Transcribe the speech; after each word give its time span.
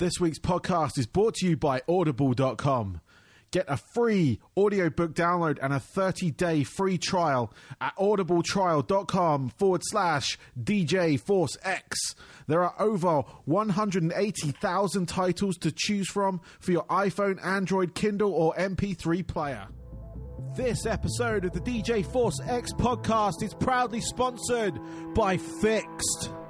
This 0.00 0.14
week's 0.18 0.40
podcast 0.40 0.98
is 0.98 1.06
brought 1.06 1.34
to 1.36 1.46
you 1.48 1.56
by 1.56 1.80
Audible.com. 1.88 3.00
Get 3.52 3.66
a 3.68 3.76
free 3.76 4.40
audiobook 4.56 5.14
download 5.14 5.60
and 5.62 5.72
a 5.72 5.78
30 5.78 6.32
day 6.32 6.64
free 6.64 6.98
trial 6.98 7.52
at 7.80 7.94
audibletrial.com 7.94 9.50
forward 9.50 9.82
slash 9.84 10.36
DJ 10.60 11.20
Force 11.20 11.56
X. 11.62 12.16
There 12.48 12.64
are 12.64 12.74
over 12.82 13.22
180,000 13.44 15.06
titles 15.06 15.56
to 15.58 15.70
choose 15.70 16.10
from 16.10 16.40
for 16.58 16.72
your 16.72 16.86
iPhone, 16.86 17.40
Android, 17.44 17.94
Kindle, 17.94 18.32
or 18.32 18.52
MP3 18.56 19.24
player. 19.24 19.68
This 20.56 20.86
episode 20.86 21.44
of 21.44 21.52
the 21.52 21.60
DJ 21.60 22.04
Force 22.04 22.40
X 22.44 22.72
podcast 22.72 23.44
is 23.44 23.54
proudly 23.54 24.00
sponsored 24.00 24.76
by 25.14 25.36
FiXT. 25.36 26.43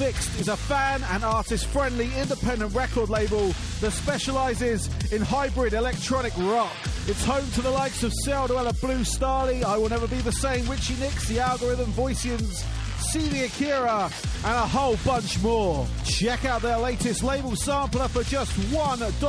FiXT 0.00 0.40
is 0.40 0.48
a 0.48 0.56
fan 0.56 1.02
and 1.10 1.22
artist 1.22 1.66
friendly 1.66 2.08
independent 2.16 2.74
record 2.74 3.10
label 3.10 3.48
that 3.82 3.90
specializes 3.90 4.88
in 5.12 5.20
hybrid 5.20 5.74
electronic 5.74 6.32
rock. 6.38 6.72
It's 7.06 7.22
home 7.22 7.46
to 7.50 7.60
the 7.60 7.70
likes 7.70 8.02
of 8.02 8.10
Celldweller, 8.26 8.80
Blue 8.80 9.00
Stahli, 9.00 9.62
I 9.62 9.76
Will 9.76 9.90
Never 9.90 10.08
Be 10.08 10.16
the 10.22 10.32
Same, 10.32 10.66
Richie 10.70 10.96
Nix, 11.00 11.28
The 11.28 11.40
Algorithm, 11.40 11.92
Voicians, 11.92 12.64
CD 13.10 13.44
Akira, 13.44 14.10
and 14.42 14.56
a 14.56 14.66
whole 14.66 14.96
bunch 15.04 15.38
more. 15.42 15.86
Check 16.02 16.46
out 16.46 16.62
their 16.62 16.78
latest 16.78 17.22
label 17.22 17.54
sampler 17.54 18.08
for 18.08 18.22
just 18.22 18.52
$1 18.52 19.20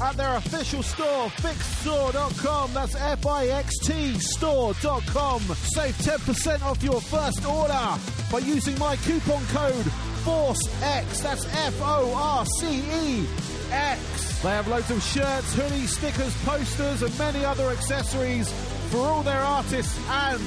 at 0.00 0.16
their 0.16 0.36
official 0.36 0.82
store, 0.82 1.28
fixtstore.com. 1.28 2.72
That's 2.74 2.94
F 2.94 3.26
I 3.26 3.46
X 3.46 3.78
T 3.78 4.18
store.com. 4.18 5.40
Save 5.40 5.94
10% 5.96 6.62
off 6.62 6.82
your 6.82 7.00
first 7.00 7.44
order 7.46 7.88
by 8.30 8.38
using 8.38 8.78
my 8.78 8.96
coupon 8.96 9.44
code 9.46 9.86
FORCEX. 10.24 11.22
That's 11.22 11.46
F 11.46 11.80
O 11.80 12.12
R 12.14 12.44
C 12.60 12.80
E 12.80 13.26
X. 13.72 14.42
They 14.42 14.50
have 14.50 14.68
loads 14.68 14.90
of 14.90 15.02
shirts, 15.02 15.54
hoodies, 15.54 15.88
stickers, 15.88 16.34
posters, 16.44 17.02
and 17.02 17.18
many 17.18 17.44
other 17.44 17.70
accessories 17.70 18.52
for 18.90 18.98
all 18.98 19.22
their 19.22 19.40
artists 19.40 19.98
and 20.08 20.40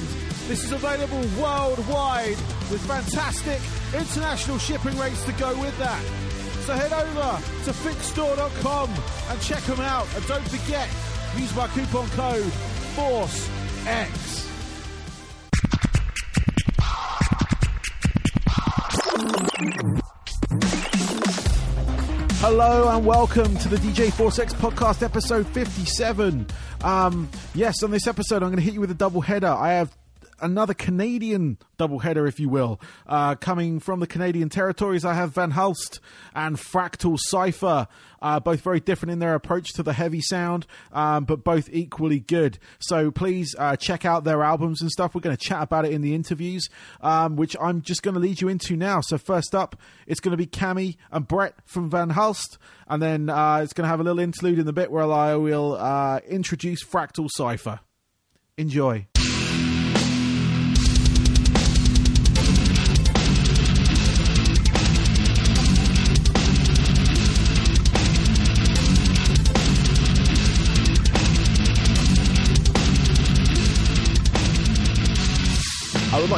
this 0.48 0.64
is 0.64 0.72
available 0.72 1.20
worldwide 1.40 2.36
with 2.70 2.80
fantastic 2.86 3.60
international 3.94 4.58
shipping 4.58 4.96
rates 4.98 5.22
to 5.24 5.32
go 5.32 5.56
with 5.60 5.76
that. 5.78 6.29
So 6.70 6.76
head 6.76 6.92
over 6.92 7.64
to 7.64 7.72
fixtstore.com 7.72 8.90
and 9.28 9.40
check 9.40 9.60
them 9.64 9.80
out. 9.80 10.06
And 10.14 10.24
don't 10.28 10.48
forget, 10.48 10.88
use 11.36 11.52
my 11.56 11.66
coupon 11.66 12.08
code 12.10 12.52
FORCEX. 12.94 14.46
Hello 22.38 22.88
and 22.96 23.04
welcome 23.04 23.56
to 23.56 23.68
the 23.68 23.76
DJ 23.78 24.12
Force 24.12 24.38
X 24.38 24.54
podcast, 24.54 25.02
episode 25.02 25.48
57. 25.48 26.46
Um, 26.84 27.28
yes, 27.52 27.82
on 27.82 27.90
this 27.90 28.06
episode, 28.06 28.44
I'm 28.44 28.50
going 28.50 28.58
to 28.58 28.62
hit 28.62 28.74
you 28.74 28.80
with 28.80 28.92
a 28.92 28.94
double 28.94 29.22
header. 29.22 29.48
I 29.48 29.72
have 29.72 29.92
another 30.42 30.74
Canadian 30.74 31.58
doubleheader, 31.78 32.28
if 32.28 32.38
you 32.38 32.48
will. 32.48 32.80
Uh, 33.06 33.34
coming 33.34 33.80
from 33.80 34.00
the 34.00 34.06
Canadian 34.06 34.48
territories, 34.48 35.04
I 35.04 35.14
have 35.14 35.32
Van 35.32 35.52
Halst 35.52 36.00
and 36.34 36.56
Fractal 36.56 37.18
Cipher, 37.18 37.88
uh, 38.22 38.40
both 38.40 38.60
very 38.60 38.80
different 38.80 39.12
in 39.12 39.18
their 39.18 39.34
approach 39.34 39.72
to 39.74 39.82
the 39.82 39.92
heavy 39.92 40.20
sound, 40.20 40.66
um, 40.92 41.24
but 41.24 41.44
both 41.44 41.68
equally 41.72 42.20
good. 42.20 42.58
So 42.78 43.10
please 43.10 43.54
uh, 43.58 43.76
check 43.76 44.04
out 44.04 44.24
their 44.24 44.42
albums 44.42 44.80
and 44.80 44.90
stuff. 44.90 45.14
We're 45.14 45.20
going 45.22 45.36
to 45.36 45.42
chat 45.42 45.62
about 45.62 45.84
it 45.84 45.92
in 45.92 46.02
the 46.02 46.14
interviews, 46.14 46.68
um, 47.00 47.36
which 47.36 47.56
I'm 47.60 47.82
just 47.82 48.02
going 48.02 48.14
to 48.14 48.20
lead 48.20 48.40
you 48.40 48.48
into 48.48 48.76
now. 48.76 49.00
So 49.00 49.18
first 49.18 49.54
up, 49.54 49.76
it's 50.06 50.20
going 50.20 50.32
to 50.32 50.36
be 50.36 50.46
Cami 50.46 50.96
and 51.10 51.26
Brett 51.26 51.54
from 51.64 51.90
Van 51.90 52.10
Halst, 52.10 52.58
and 52.88 53.02
then 53.02 53.28
uh, 53.28 53.60
it's 53.62 53.72
going 53.72 53.84
to 53.84 53.88
have 53.88 54.00
a 54.00 54.04
little 54.04 54.20
interlude 54.20 54.58
in 54.58 54.66
the 54.66 54.72
bit 54.72 54.90
where 54.90 55.10
I 55.10 55.36
will 55.36 55.74
uh, 55.74 56.20
introduce 56.28 56.84
Fractal 56.84 57.28
Cipher. 57.30 57.80
Enjoy. 58.56 59.06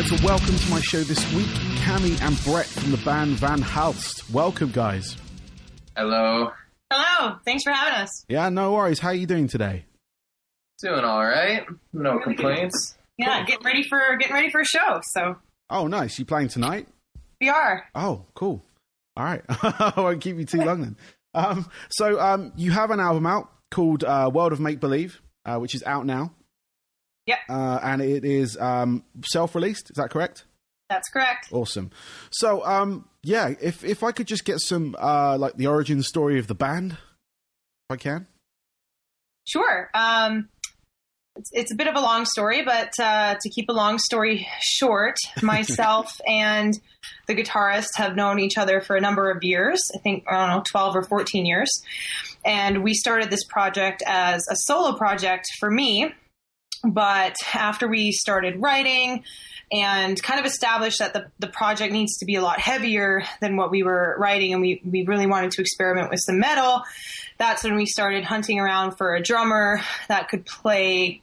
Like 0.03 0.19
to 0.19 0.27
welcome 0.27 0.57
to 0.57 0.71
my 0.71 0.81
show 0.81 1.01
this 1.01 1.33
week 1.35 1.47
Cami 1.85 2.21
and 2.23 2.43
Brett 2.45 2.67
from 2.67 2.91
the 2.91 2.97
band 2.99 3.33
Van 3.37 3.61
Halst. 3.61 4.29
Welcome, 4.31 4.71
guys. 4.71 5.17
Hello. 5.97 6.51
Hello. 6.91 7.37
Thanks 7.45 7.63
for 7.63 7.73
having 7.73 8.01
us. 8.01 8.25
Yeah, 8.29 8.49
no 8.49 8.73
worries. 8.73 8.99
How 8.99 9.09
are 9.09 9.15
you 9.15 9.27
doing 9.27 9.49
today? 9.49 9.85
Doing 10.83 11.05
all 11.05 11.25
right. 11.25 11.65
No 11.93 12.19
complaints. 12.19 12.97
Yeah, 13.17 13.45
getting 13.45 13.65
ready 13.65 13.83
for 13.85 14.17
getting 14.19 14.35
ready 14.35 14.51
for 14.51 14.63
a 14.63 14.65
show. 14.65 15.01
So 15.03 15.37
Oh, 15.71 15.87
nice. 15.87 16.19
You 16.19 16.25
playing 16.25 16.49
tonight? 16.49 16.89
we 17.41 17.49
are. 17.49 17.85
Oh, 17.95 18.25
cool. 18.35 18.65
All 19.17 19.25
right. 19.25 19.43
I 19.49 19.93
won't 19.97 20.21
keep 20.21 20.37
you 20.37 20.45
too 20.45 20.63
long 20.63 20.81
then. 20.81 20.97
Um, 21.35 21.71
so 21.91 22.19
um, 22.19 22.53
you 22.57 22.73
have 22.73 22.91
an 22.91 22.99
album 22.99 23.27
out 23.27 23.51
called 23.71 24.05
uh, 24.05 24.31
World 24.33 24.53
of 24.53 24.59
Make 24.61 24.81
Believe, 24.81 25.21
uh, 25.45 25.59
which 25.59 25.75
is 25.75 25.83
out 25.85 26.07
now. 26.07 26.33
Yep. 27.27 27.39
Uh, 27.49 27.79
and 27.83 28.03
it 28.03 28.25
is 28.25 28.57
um, 28.59 29.05
self-released. 29.25 29.91
Is 29.91 29.97
that 29.97 30.11
correct? 30.11 30.45
That's 30.89 31.09
correct. 31.09 31.49
Awesome. 31.53 31.91
So, 32.33 32.65
um, 32.67 33.09
yeah, 33.23 33.55
if 33.61 33.83
if 33.85 34.03
I 34.03 34.13
could 34.13 34.27
just 34.27 34.45
get 34.45 34.61
some 34.61 34.95
uh, 34.99 35.39
like 35.39 35.57
the 35.57 35.67
origin 35.67 36.03
story 36.03 36.39
of 36.39 36.49
the 36.49 36.55
band, 36.55 36.93
if 36.93 36.99
I 37.91 37.97
can. 37.97 38.27
Sure. 39.49 39.91
Um, 39.95 40.49
it's, 41.37 41.51
it's 41.53 41.73
a 41.73 41.77
bit 41.77 41.87
of 41.87 41.95
a 41.95 42.01
long 42.01 42.27
story, 42.27 42.63
but 42.63 42.93
uh, 43.01 43.37
to 43.41 43.49
keep 43.49 43.71
a 43.71 43.73
long 43.73 43.99
story 43.99 44.47
short, 44.61 45.17
myself 45.43 46.21
and 46.27 46.75
the 47.27 47.35
guitarist 47.35 47.89
have 47.97 48.15
known 48.15 48.39
each 48.39 48.59
other 48.59 48.81
for 48.81 48.95
a 48.95 49.01
number 49.01 49.31
of 49.31 49.43
years. 49.43 49.81
I 49.95 49.99
think 49.99 50.25
I 50.29 50.39
don't 50.39 50.57
know, 50.57 50.63
twelve 50.71 50.95
or 50.95 51.03
fourteen 51.03 51.47
years, 51.47 51.71
and 52.45 52.83
we 52.83 52.93
started 52.93 53.31
this 53.31 53.45
project 53.49 54.03
as 54.07 54.43
a 54.51 54.57
solo 54.57 54.93
project 54.93 55.47
for 55.59 55.71
me. 55.71 56.13
But 56.85 57.37
after 57.55 57.87
we 57.89 58.13
started 58.13 58.61
writing 58.61 59.25
and 59.71 60.21
kind 60.23 60.41
of 60.41 60.47
established 60.47 60.99
that 60.99 61.13
the, 61.13 61.31
the 61.39 61.47
project 61.47 61.93
needs 61.93 62.19
to 62.19 62.27
be 62.27 62.35
a 62.35 62.43
lot 62.43 62.61
heavier 62.61 63.23
than 63.41 63.57
what 63.57 63.71
we 63.71 63.83
were 63.83 64.17
writing, 64.19 64.53
and 64.53 64.61
we, 64.61 64.83
we 64.85 65.05
really 65.07 65.27
wanted 65.27 65.53
to 65.53 65.63
experiment 65.63 66.11
with 66.11 66.21
some 66.21 66.39
metal, 66.39 66.83
that's 67.39 67.65
when 67.65 67.77
we 67.77 67.87
started 67.87 68.25
hunting 68.25 68.61
around 68.61 68.97
for 68.99 69.15
a 69.15 69.23
drummer 69.23 69.81
that 70.09 70.29
could 70.29 70.45
play, 70.45 71.23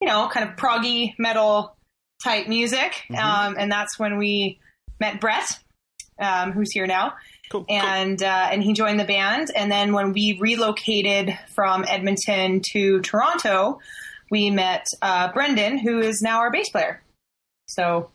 you 0.00 0.08
know, 0.08 0.28
kind 0.32 0.48
of 0.48 0.56
proggy 0.56 1.14
metal 1.18 1.76
type 2.22 2.48
music. 2.48 3.04
Um, 3.10 3.56
and 3.58 3.70
that's 3.70 3.98
when 3.98 4.18
we 4.18 4.60
met 5.00 5.20
Brett, 5.20 5.48
um, 6.20 6.52
who's 6.52 6.72
here 6.72 6.86
now. 6.86 7.14
Cool. 7.50 7.64
And 7.68 8.22
uh, 8.22 8.48
and 8.52 8.62
he 8.62 8.74
joined 8.74 9.00
the 9.00 9.04
band. 9.04 9.50
And 9.56 9.72
then 9.72 9.92
when 9.94 10.12
we 10.12 10.38
relocated 10.38 11.36
from 11.54 11.84
Edmonton 11.88 12.60
to 12.72 13.00
Toronto, 13.00 13.80
we 14.30 14.50
met 14.50 14.86
uh, 15.02 15.32
Brendan, 15.32 15.78
who 15.78 16.00
is 16.00 16.20
now 16.22 16.38
our 16.38 16.50
bass 16.50 16.68
player. 16.70 17.02
So, 17.66 18.10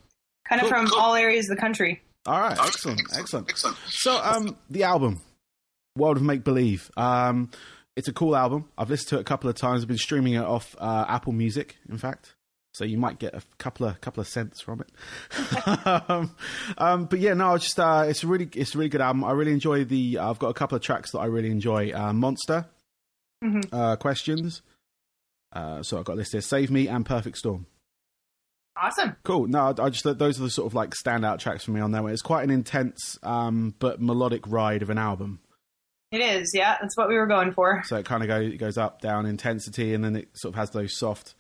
kind 0.48 0.62
of 0.62 0.68
Cool, 0.70 0.78
from 0.78 0.88
cool. 0.88 1.00
all 1.00 1.16
areas 1.16 1.50
of 1.50 1.56
the 1.56 1.62
country. 1.62 2.02
All 2.26 2.40
right. 2.40 2.58
Excellent. 2.60 3.02
Excellent. 3.18 3.52
So, 3.88 4.18
um, 4.24 4.58
the 4.70 4.84
album, 4.84 5.22
World 5.98 6.18
of 6.18 6.24
Make 6.24 6.44
Believe. 6.44 6.90
Um, 6.98 7.52
it's 7.96 8.08
a 8.08 8.14
cool 8.14 8.36
album. 8.36 8.70
I've 8.78 8.90
listened 8.90 9.10
to 9.10 9.18
it 9.18 9.22
a 9.22 9.26
couple 9.26 9.50
of 9.50 9.56
times. 9.56 9.82
I've 9.84 9.88
been 9.88 9.98
streaming 9.98 10.34
it 10.34 10.44
off 10.44 10.76
uh, 10.80 11.06
Apple 11.08 11.34
Music, 11.34 11.78
in 11.90 11.98
fact. 11.98 12.34
So 12.74 12.86
you 12.86 12.98
might 12.98 13.20
get 13.20 13.36
a 13.36 13.44
couple 13.60 13.86
of 13.86 14.02
couple 14.02 14.22
of 14.22 14.28
cents 14.28 14.60
from 14.62 14.82
it. 14.82 14.90
um, 16.10 16.36
um, 16.80 17.06
but 17.06 17.20
yeah, 17.20 17.36
no, 17.36 17.54
it's 17.54 17.66
just 17.66 17.80
uh, 17.80 18.06
it's 18.08 18.24
a 18.24 18.28
really 18.28 18.50
it's 18.56 18.74
a 18.74 18.80
really 18.80 18.90
good 18.90 19.02
album. 19.02 19.24
I 19.24 19.32
really 19.34 19.52
enjoy 19.52 19.84
the. 19.84 20.18
I've 20.18 20.40
got 20.40 20.48
a 20.48 20.54
couple 20.56 20.76
of 20.76 20.82
tracks 20.82 21.12
that 21.12 21.20
I 21.20 21.26
really 21.26 21.52
enjoy. 21.52 21.92
Uh, 21.94 22.14
Monster, 22.14 22.66
Mhm. 23.44 23.66
uh, 23.72 23.96
Questions. 23.98 24.64
Uh, 25.54 25.84
so 25.84 26.00
I've 26.00 26.06
got 26.06 26.18
listed 26.18 26.44
Save 26.44 26.72
Me 26.72 26.88
and 26.88 27.06
Perfect 27.06 27.38
Storm. 27.38 27.68
Awesome. 28.76 29.16
Cool. 29.24 29.48
No, 29.48 29.60
I 29.78 29.84
I 29.84 29.90
just 29.90 30.04
those 30.04 30.40
are 30.40 30.44
the 30.44 30.50
sort 30.50 30.66
of 30.66 30.74
like 30.74 30.96
standout 30.96 31.40
tracks 31.40 31.64
for 31.64 31.72
me 31.72 31.80
on 31.80 31.92
there. 31.92 32.08
It's 32.10 32.24
quite 32.24 32.44
an 32.44 32.50
intense 32.50 33.20
um, 33.22 33.76
but 33.78 34.02
melodic 34.02 34.48
ride 34.48 34.82
of 34.82 34.90
an 34.90 34.98
album. 34.98 35.40
It 36.12 36.22
is, 36.22 36.52
yeah. 36.54 36.78
That's 36.80 36.96
what 36.96 37.10
we 37.10 37.16
were 37.16 37.26
going 37.26 37.54
for. 37.54 37.82
So 37.86 37.98
it 37.98 38.06
kind 38.06 38.22
of 38.22 38.28
go, 38.28 38.40
it 38.40 38.58
goes 38.58 38.78
up, 38.78 39.02
down 39.02 39.26
intensity, 39.26 39.96
and 39.96 40.04
then 40.04 40.16
it 40.16 40.30
sort 40.34 40.54
of 40.54 40.60
has 40.60 40.70
those 40.70 40.96
soft, 40.96 41.34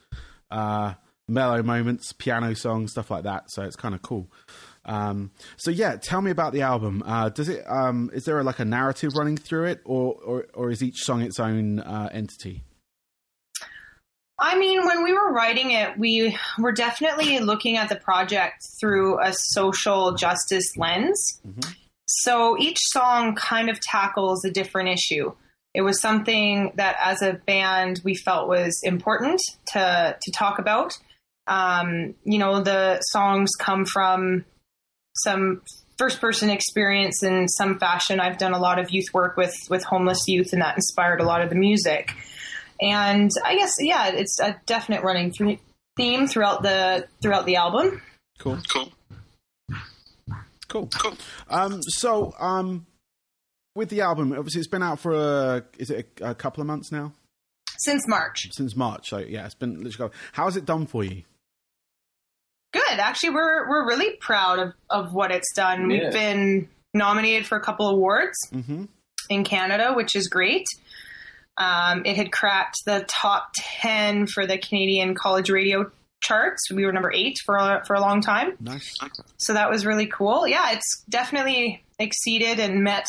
uh, 0.50 0.96
mellow 1.28 1.62
moments, 1.62 2.12
piano 2.12 2.56
songs, 2.56 2.92
stuff 2.92 3.12
like 3.12 3.24
that. 3.24 3.52
So 3.52 3.62
it's 3.62 3.76
kind 3.76 3.94
of 3.94 4.02
cool. 4.02 4.32
Um, 4.86 5.30
so 5.58 5.70
yeah, 5.70 5.98
tell 5.98 6.22
me 6.22 6.32
about 6.32 6.54
the 6.54 6.64
album. 6.64 7.04
Uh, 7.06 7.30
does 7.30 7.50
it? 7.50 7.64
Um, 7.70 8.10
is 8.14 8.26
there 8.26 8.44
like 8.44 8.60
a 8.60 8.66
narrative 8.66 9.12
running 9.16 9.38
through 9.38 9.66
it, 9.66 9.82
or 9.86 10.14
or, 10.16 10.48
or 10.56 10.72
is 10.72 10.82
each 10.82 10.98
song 10.98 11.22
its 11.22 11.40
own 11.40 11.80
uh, 11.80 12.10
entity? 12.12 12.64
I 14.44 14.58
mean, 14.58 14.86
when 14.86 15.04
we 15.04 15.14
were 15.14 15.32
writing 15.32 15.72
it, 15.72 15.98
we 15.98 16.38
were 16.60 16.74
definitely 16.74 17.40
looking 17.40 17.78
at 17.78 17.88
the 17.88 17.96
project 17.96 18.62
through 18.78 19.22
a 19.24 19.32
social 19.34 20.16
justice 20.16 20.76
lens. 20.76 21.40
so 22.06 22.58
each 22.60 22.78
song 22.92 23.36
kind 23.36 23.70
of 23.70 23.80
tackles 23.80 24.44
a 24.44 24.52
different 24.52 24.90
issue. 24.90 25.32
It 25.74 25.82
was 25.82 26.02
something 26.02 26.74
that, 26.76 26.98
as 27.00 27.22
a 27.22 27.34
band, 27.34 28.02
we 28.04 28.16
felt 28.16 28.50
was 28.50 28.82
important 28.84 29.40
to 29.68 30.18
to 30.22 30.32
talk 30.32 30.60
about. 30.60 30.94
Um, 31.48 32.16
you 32.26 32.38
know, 32.38 32.62
the 32.62 33.00
songs 33.00 33.52
come 33.58 33.86
from 33.86 34.44
some 35.16 35.62
first 35.98 36.20
person 36.20 36.50
experience 36.50 37.24
in 37.24 37.48
some 37.48 37.80
fashion. 37.80 38.20
I've 38.20 38.38
done 38.38 38.54
a 38.54 38.60
lot 38.60 38.78
of 38.78 38.92
youth 38.92 39.08
work 39.14 39.38
with 39.38 39.56
with 39.70 39.84
homeless 39.84 40.28
youth, 40.28 40.52
and 40.52 40.62
that 40.62 40.76
inspired 40.76 41.22
a 41.22 41.26
lot 41.26 41.42
of 41.42 41.50
the 41.50 41.56
music. 41.56 42.14
And 42.84 43.32
I 43.44 43.56
guess 43.56 43.74
yeah, 43.80 44.10
it's 44.10 44.40
a 44.40 44.60
definite 44.66 45.04
running 45.04 45.32
through 45.32 45.58
theme 45.96 46.28
throughout 46.28 46.64
the 46.64 47.08
throughout 47.22 47.46
the 47.46 47.56
album. 47.56 48.02
Cool. 48.40 48.60
Cool. 48.74 48.92
Cool. 50.68 50.88
Cool. 50.88 51.14
Um, 51.50 51.82
so, 51.84 52.34
um, 52.40 52.88
with 53.76 53.90
the 53.90 54.02
album, 54.02 54.34
obviously 54.34 54.60
it's 54.60 54.68
been 54.68 54.84
out 54.84 55.00
for 55.00 55.14
a, 55.14 55.64
is 55.78 55.92
it 55.92 56.10
a, 56.20 56.32
a 56.32 56.36
couple 56.36 56.62
of 56.62 56.68
months 56.68 56.92
now? 56.92 57.14
Since 57.78 58.08
March. 58.08 58.50
Since 58.52 58.76
March. 58.76 59.10
So 59.10 59.20
yeah, 59.20 59.46
it's 59.46 59.56
been 59.56 59.84
literally. 59.84 60.12
How 60.32 60.46
has 60.46 60.58
it 60.58 60.66
done 60.66 60.88
for 60.88 61.04
you? 61.04 61.24
Good. 62.72 63.00
Actually, 63.00 63.32
we're 63.32 63.70
we're 63.70 63.88
really 63.88 64.16
proud 64.18 64.60
of, 64.60 64.74
of 64.90 65.14
what 65.14 65.32
it's 65.32 65.54
done. 65.54 65.90
Yeah. 65.90 66.04
We've 66.04 66.14
been 66.14 66.70
nominated 66.94 67.46
for 67.46 67.58
a 67.58 67.62
couple 67.62 67.88
of 67.88 67.96
awards 67.96 68.38
mm-hmm. 68.52 68.86
in 69.30 69.44
Canada, 69.44 69.94
which 69.94 70.16
is 70.16 70.28
great. 70.28 70.66
Um, 71.58 72.04
it 72.06 72.18
had 72.18 72.32
cracked 72.32 72.78
the 72.86 73.06
top 73.08 73.50
ten 73.56 74.28
for 74.28 74.48
the 74.48 74.58
Canadian 74.58 75.16
College 75.16 75.50
Radio 75.50 75.92
charts. 76.22 76.72
We 76.72 76.86
were 76.86 76.94
number 76.94 77.12
eight 77.14 77.38
for 77.46 77.56
a, 77.56 77.84
for 77.86 77.96
a 77.96 78.02
long 78.02 78.22
time. 78.22 78.54
Nice. 78.60 78.96
So 79.38 79.54
that 79.54 79.70
was 79.70 79.86
really 79.86 80.08
cool. 80.08 80.48
Yeah, 80.48 80.72
it's 80.72 81.04
definitely 81.10 81.84
exceeded 82.00 82.60
and 82.60 82.84
met 82.84 83.06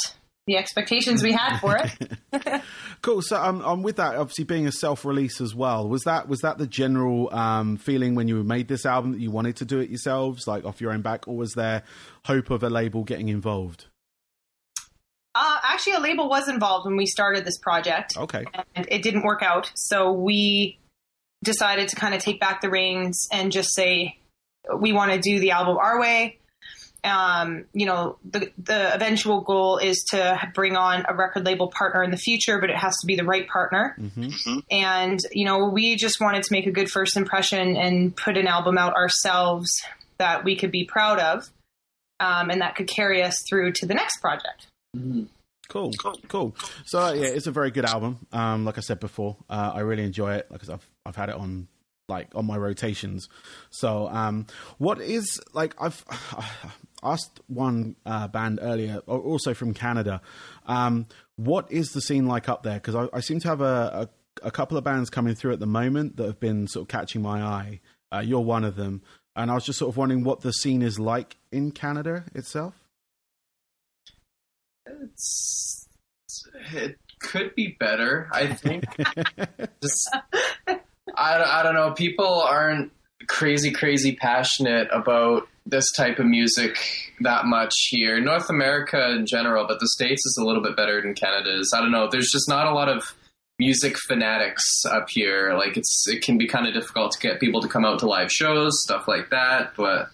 the 0.47 0.57
expectations 0.57 1.23
we 1.23 1.33
had 1.33 1.59
for 1.59 1.79
it. 1.79 2.63
cool. 3.03 3.23
So, 3.23 3.37
um, 3.37 3.63
um, 3.63 3.83
with 3.83 3.97
that, 3.97 4.17
obviously 4.17 4.45
being 4.45 4.67
a 4.67 4.73
self-release 4.73 5.41
as 5.41 5.55
well, 5.55 5.89
was 5.89 6.03
that 6.03 6.29
was 6.29 6.41
that 6.41 6.59
the 6.59 6.67
general 6.67 7.33
um, 7.35 7.77
feeling 7.77 8.15
when 8.15 8.29
you 8.29 8.43
made 8.43 8.69
this 8.69 8.85
album 8.85 9.13
that 9.13 9.21
you 9.21 9.31
wanted 9.31 9.57
to 9.57 9.65
do 9.65 9.79
it 9.79 9.89
yourselves, 9.89 10.47
like 10.47 10.65
off 10.65 10.81
your 10.81 10.93
own 10.93 11.01
back, 11.01 11.27
or 11.27 11.37
was 11.37 11.55
there 11.55 11.83
hope 12.27 12.51
of 12.51 12.63
a 12.63 12.69
label 12.69 13.05
getting 13.05 13.29
involved? 13.29 13.87
Uh, 15.35 15.59
actually, 15.65 15.95
a 15.95 16.01
label 16.01 16.29
was 16.29 16.49
involved 16.49 16.87
when 16.87 16.97
we 16.97 17.07
started 17.07 17.45
this 17.45 17.59
project. 17.59 18.17
Okay, 18.17 18.45
and 18.75 18.87
it 18.89 19.03
didn't 19.03 19.25
work 19.25 19.43
out, 19.43 19.73
so 19.75 20.13
we 20.13 20.79
decided 21.43 21.89
to 21.89 21.97
kind 21.97 22.15
of 22.15 22.21
take 22.21 22.41
back 22.41 22.61
the 22.61 22.71
reins 22.71 23.29
and 23.31 23.53
just 23.53 23.75
say 23.75 24.19
we 24.79 24.93
want 24.93 25.13
to 25.13 25.19
do 25.19 25.39
the 25.39 25.53
album 25.53 25.77
our 25.77 26.01
way. 26.01 26.39
Um, 27.05 27.67
you 27.75 27.85
know, 27.85 28.17
the 28.25 28.51
the 28.57 28.95
eventual 28.95 29.43
goal 29.43 29.77
is 29.77 30.05
to 30.11 30.41
bring 30.55 30.75
on 30.75 31.05
a 31.07 31.15
record 31.15 31.45
label 31.45 31.69
partner 31.69 32.03
in 32.03 32.11
the 32.11 32.17
future, 32.17 32.59
but 32.61 32.71
it 32.71 32.77
has 32.77 32.97
to 33.01 33.07
be 33.07 33.15
the 33.15 33.25
right 33.25 33.47
partner. 33.47 33.95
Mm-hmm. 34.01 34.23
mm-hmm. 34.23 34.59
And 34.71 35.21
you 35.33 35.45
know, 35.45 35.69
we 35.69 35.97
just 35.97 36.21
wanted 36.21 36.45
to 36.45 36.53
make 36.53 36.67
a 36.67 36.73
good 36.73 36.91
first 36.91 37.17
impression 37.17 37.77
and 37.77 38.17
put 38.17 38.39
an 38.39 38.47
album 38.47 38.79
out 38.79 38.95
ourselves 38.95 39.69
that 40.19 40.45
we 40.45 40.57
could 40.57 40.71
be 40.71 40.85
proud 40.85 41.19
of, 41.19 41.51
um, 42.21 42.49
and 42.49 42.63
that 42.63 42.75
could 42.75 42.89
carry 42.89 43.23
us 43.23 43.37
through 43.49 43.73
to 43.73 43.87
the 43.87 43.95
next 43.95 44.21
project. 44.21 44.69
Mm-hmm. 44.95 45.25
Cool, 45.69 45.91
cool, 45.99 46.19
cool. 46.29 46.57
So 46.85 47.13
yeah, 47.15 47.29
it's 47.29 47.47
a 47.47 47.51
very 47.51 47.71
good 47.71 47.87
album. 47.87 48.27
Um, 48.33 48.65
like 48.65 48.77
I 48.77 48.83
said 48.83 49.01
before, 49.01 49.37
uh, 49.49 49.73
I 49.75 49.81
really 49.81 50.05
enjoy 50.05 50.35
it. 50.35 50.51
Like 50.51 50.69
I've 50.69 50.87
I've 51.07 51.17
had 51.17 51.31
it 51.31 51.37
on 51.37 51.69
like 52.09 52.29
on 52.35 52.47
my 52.47 52.57
rotations. 52.57 53.29
So 53.71 54.09
um, 54.09 54.47
what 54.79 55.01
is 55.01 55.41
like 55.53 55.75
I've 55.81 56.05
asked 57.03 57.41
one 57.47 57.97
uh, 58.05 58.29
band 58.29 58.59
earlier, 58.63 58.99
also 59.07 59.55
from 59.55 59.75
Canada. 59.75 60.21
Um, 60.67 61.07
what 61.37 61.71
is 61.71 61.93
the 61.93 62.01
scene 62.01 62.27
like 62.27 62.49
up 62.49 62.63
there? 62.63 62.75
Because 62.75 62.95
I, 62.95 63.09
I, 63.13 63.21
seem 63.21 63.41
to 63.41 63.49
have 63.49 63.61
a, 63.61 64.09
a, 64.43 64.47
a, 64.47 64.51
couple 64.51 64.79
of 64.79 64.85
bands 64.85 65.11
coming 65.11 65.35
through 65.35 65.53
at 65.53 65.61
the 65.61 65.67
moment 65.67 66.17
that 66.17 66.27
have 66.27 66.41
been 66.41 66.67
sort 66.67 66.85
of 66.85 66.89
catching 66.89 67.21
my 67.21 67.43
eye. 67.43 67.81
Uh, 68.13 68.21
you're 68.21 68.41
one 68.41 68.65
of 68.65 68.77
them, 68.77 69.03
and 69.35 69.51
I 69.51 69.55
was 69.55 69.65
just 69.65 69.79
sort 69.79 69.91
of 69.91 69.97
wondering 69.97 70.25
what 70.25 70.41
the 70.41 70.53
scene 70.53 70.83
is 70.83 70.99
like 70.99 71.37
in 71.51 71.73
Canada 71.73 72.25
itself. 72.35 72.84
It's, 74.87 75.89
it 76.73 76.99
could 77.21 77.55
be 77.55 77.77
better, 77.79 78.29
I 78.33 78.49
think. 78.49 78.85
Just, 79.83 80.17
I, 80.67 80.79
I 81.17 81.63
don't 81.63 81.75
know. 81.75 81.93
People 81.93 82.43
aren't 82.43 82.93
crazy, 83.27 83.71
crazy 83.71 84.17
passionate 84.17 84.89
about 84.93 85.49
this 85.67 85.91
type 85.93 86.19
of 86.19 86.27
music 86.27 86.77
that 87.21 87.47
much 87.47 87.73
here. 87.89 88.21
North 88.21 88.51
America 88.51 89.13
in 89.13 89.27
general, 89.27 89.67
but 89.67 89.81
the 89.81 89.89
States 89.89 90.25
is 90.27 90.39
a 90.41 90.45
little 90.45 90.63
bit 90.63 90.77
better 90.77 91.01
than 91.01 91.15
Canada 91.15 91.59
is. 91.59 91.73
I 91.75 91.81
don't 91.81 91.93
know. 91.93 92.09
There's 92.11 92.31
just 92.31 92.49
not 92.49 92.67
a 92.67 92.75
lot 92.75 92.89
of 92.89 93.15
music 93.59 93.97
fanatics 93.99 94.65
up 94.91 95.07
here. 95.09 95.55
Like 95.57 95.77
it's 95.77 96.05
it 96.09 96.23
can 96.23 96.37
be 96.39 96.47
kind 96.47 96.67
of 96.67 96.75
difficult 96.75 97.13
to 97.13 97.19
get 97.19 97.41
people 97.41 97.63
to 97.63 97.69
come 97.69 97.85
out 97.85 98.01
to 98.01 98.07
live 98.07 98.31
shows, 98.31 98.83
stuff 98.83 99.09
like 99.09 99.31
that. 99.31 99.73
But 99.77 100.09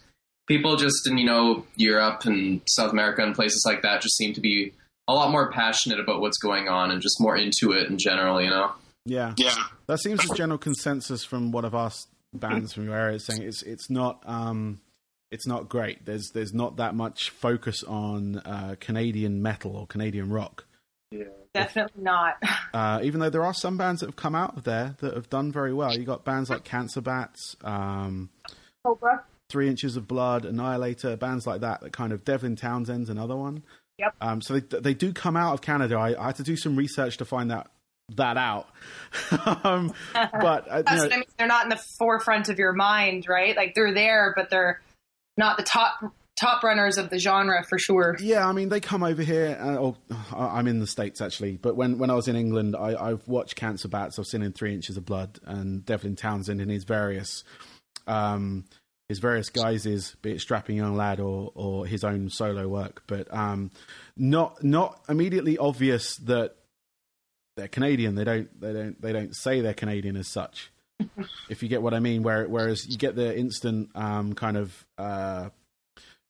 people 0.50 0.74
just 0.74 1.08
in, 1.08 1.16
you 1.16 1.24
know, 1.24 1.64
Europe 1.76 2.24
and 2.24 2.60
South 2.68 2.90
America 2.90 3.22
and 3.22 3.36
places 3.36 3.62
like 3.64 3.82
that 3.82 4.02
just 4.02 4.16
seem 4.16 4.34
to 4.34 4.40
be 4.40 4.72
a 5.06 5.14
lot 5.14 5.30
more 5.30 5.48
passionate 5.52 6.00
about 6.00 6.20
what's 6.20 6.38
going 6.38 6.68
on 6.68 6.90
and 6.90 7.00
just 7.00 7.20
more 7.20 7.36
into 7.36 7.70
it 7.70 7.88
in 7.88 7.98
general, 7.98 8.42
you 8.42 8.50
know? 8.50 8.72
Yeah. 9.06 9.34
Yeah. 9.36 9.54
That 9.86 10.00
seems 10.00 10.26
the 10.26 10.34
general 10.34 10.58
consensus 10.58 11.24
from 11.24 11.52
one 11.52 11.64
of 11.64 11.76
our 11.76 11.92
bands 12.34 12.72
from 12.72 12.86
your 12.86 12.96
area 12.96 13.18
saying 13.18 13.42
it's 13.42 13.62
it's 13.62 13.90
not 13.90 14.22
um 14.26 14.80
it's 15.30 15.46
not 15.46 15.68
great. 15.68 16.04
There's 16.04 16.30
there's 16.34 16.52
not 16.52 16.76
that 16.78 16.96
much 16.96 17.30
focus 17.30 17.84
on 17.84 18.38
uh, 18.38 18.74
Canadian 18.80 19.42
metal 19.42 19.76
or 19.76 19.86
Canadian 19.86 20.30
rock. 20.30 20.64
Yeah, 21.12 21.24
definitely 21.54 22.02
not. 22.02 22.42
Uh, 22.72 23.00
even 23.02 23.18
though 23.18 23.30
there 23.30 23.44
are 23.44 23.52
some 23.52 23.76
bands 23.76 23.98
that 23.98 24.06
have 24.06 24.14
come 24.14 24.36
out 24.36 24.56
of 24.56 24.62
there 24.62 24.94
that 25.00 25.12
have 25.12 25.28
done 25.28 25.50
very 25.50 25.74
well. 25.74 25.92
You 25.92 26.04
got 26.04 26.24
bands 26.24 26.48
like 26.48 26.62
Cancer 26.62 27.00
Bats, 27.00 27.56
um, 27.64 28.30
Cobra, 28.84 29.24
Three 29.50 29.68
Inches 29.68 29.96
of 29.96 30.08
Blood, 30.08 30.44
Annihilator, 30.44 31.16
bands 31.16 31.46
like 31.46 31.60
that. 31.60 31.80
That 31.82 31.92
kind 31.92 32.12
of 32.12 32.24
Devin 32.24 32.56
Townsend's 32.56 33.10
another 33.10 33.36
one. 33.36 33.62
Yep. 33.98 34.14
Um, 34.20 34.40
so 34.40 34.58
they 34.58 34.78
they 34.78 34.94
do 34.94 35.12
come 35.12 35.36
out 35.36 35.52
of 35.52 35.60
Canada. 35.60 35.96
I, 35.96 36.20
I 36.20 36.26
had 36.26 36.36
to 36.36 36.42
do 36.42 36.56
some 36.56 36.76
research 36.76 37.18
to 37.18 37.24
find 37.24 37.50
that 37.50 37.70
that 38.16 38.36
out. 38.36 38.68
um, 39.64 39.92
but 40.14 40.66
uh, 40.70 40.82
you 40.90 40.96
know, 40.96 41.04
I 41.04 41.08
mean. 41.08 41.24
They're 41.38 41.46
not 41.46 41.64
in 41.64 41.70
the 41.70 41.82
forefront 41.98 42.48
of 42.48 42.58
your 42.58 42.72
mind, 42.72 43.26
right? 43.28 43.56
Like 43.56 43.74
they're 43.74 43.94
there, 43.94 44.32
but 44.36 44.50
they're 44.50 44.80
not 45.36 45.56
the 45.56 45.62
top 45.62 46.00
top 46.40 46.62
runners 46.64 46.96
of 46.96 47.10
the 47.10 47.18
genre 47.18 47.62
for 47.68 47.78
sure. 47.78 48.16
Yeah, 48.18 48.48
I 48.48 48.52
mean 48.52 48.70
they 48.70 48.80
come 48.80 49.02
over 49.02 49.22
here. 49.22 49.58
Uh, 49.60 49.78
oh, 49.78 49.96
I'm 50.34 50.66
in 50.66 50.80
the 50.80 50.86
states 50.86 51.20
actually, 51.20 51.58
but 51.58 51.76
when, 51.76 51.98
when 51.98 52.10
I 52.10 52.14
was 52.14 52.28
in 52.28 52.36
England, 52.36 52.74
I, 52.74 53.10
have 53.10 53.28
watched 53.28 53.56
Cancer 53.56 53.88
Bats. 53.88 54.18
I've 54.18 54.26
seen 54.26 54.42
in 54.42 54.52
Three 54.52 54.72
Inches 54.72 54.96
of 54.96 55.04
Blood 55.04 55.38
and 55.44 55.84
Devlin 55.84 56.16
Townsend 56.16 56.60
in 56.60 56.70
his 56.70 56.84
various 56.84 57.44
um, 58.06 58.64
his 59.10 59.18
various 59.18 59.50
guises, 59.50 60.14
be 60.22 60.30
it 60.30 60.40
strapping 60.40 60.76
young 60.76 60.94
lad 60.94 61.18
or 61.18 61.50
or 61.56 61.84
his 61.84 62.04
own 62.04 62.30
solo 62.30 62.68
work. 62.68 63.02
But 63.08 63.26
um, 63.34 63.72
not 64.16 64.62
not 64.62 65.00
immediately 65.08 65.58
obvious 65.58 66.16
that 66.18 66.54
they're 67.56 67.66
Canadian. 67.66 68.14
They 68.14 68.22
don't 68.22 68.60
they 68.60 68.72
don't 68.72 69.02
they 69.02 69.12
don't 69.12 69.34
say 69.34 69.62
they're 69.62 69.74
Canadian 69.74 70.16
as 70.16 70.28
such 70.28 70.70
if 71.50 71.60
you 71.60 71.68
get 71.68 71.82
what 71.82 71.92
I 71.92 71.98
mean. 71.98 72.22
Where, 72.22 72.46
whereas 72.46 72.86
you 72.86 72.96
get 72.96 73.16
the 73.16 73.36
instant 73.36 73.90
um, 73.96 74.32
kind 74.34 74.56
of 74.56 74.86
uh, 74.96 75.48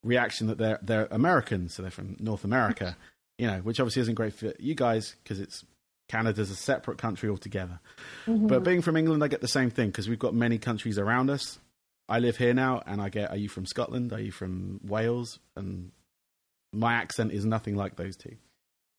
reaction 0.02 0.46
that 0.46 0.56
they're 0.56 0.78
they're 0.80 1.08
American, 1.10 1.68
so 1.68 1.82
they're 1.82 1.90
from 1.90 2.16
North 2.18 2.44
America, 2.44 2.96
you 3.36 3.46
know, 3.46 3.58
which 3.58 3.78
obviously 3.78 4.00
isn't 4.00 4.14
great 4.14 4.32
for 4.32 4.54
you 4.58 4.74
guys 4.74 5.16
because 5.22 5.38
it's 5.38 5.66
Canada's 6.08 6.50
a 6.50 6.56
separate 6.56 6.96
country 6.96 7.28
altogether. 7.28 7.78
Mm-hmm. 8.26 8.46
But 8.46 8.64
being 8.64 8.80
from 8.80 8.96
England, 8.96 9.22
I 9.22 9.28
get 9.28 9.42
the 9.42 9.48
same 9.48 9.68
thing 9.68 9.88
because 9.88 10.08
we've 10.08 10.18
got 10.18 10.32
many 10.32 10.56
countries 10.56 10.96
around 10.96 11.28
us. 11.28 11.58
I 12.10 12.18
live 12.18 12.36
here 12.36 12.52
now, 12.52 12.82
and 12.86 13.00
I 13.00 13.08
get, 13.08 13.30
are 13.30 13.36
you 13.36 13.48
from 13.48 13.66
Scotland? 13.66 14.12
Are 14.12 14.20
you 14.20 14.32
from 14.32 14.80
Wales? 14.84 15.38
And 15.56 15.92
my 16.72 16.94
accent 16.94 17.32
is 17.32 17.44
nothing 17.44 17.76
like 17.76 17.96
those 17.96 18.16
two 18.16 18.36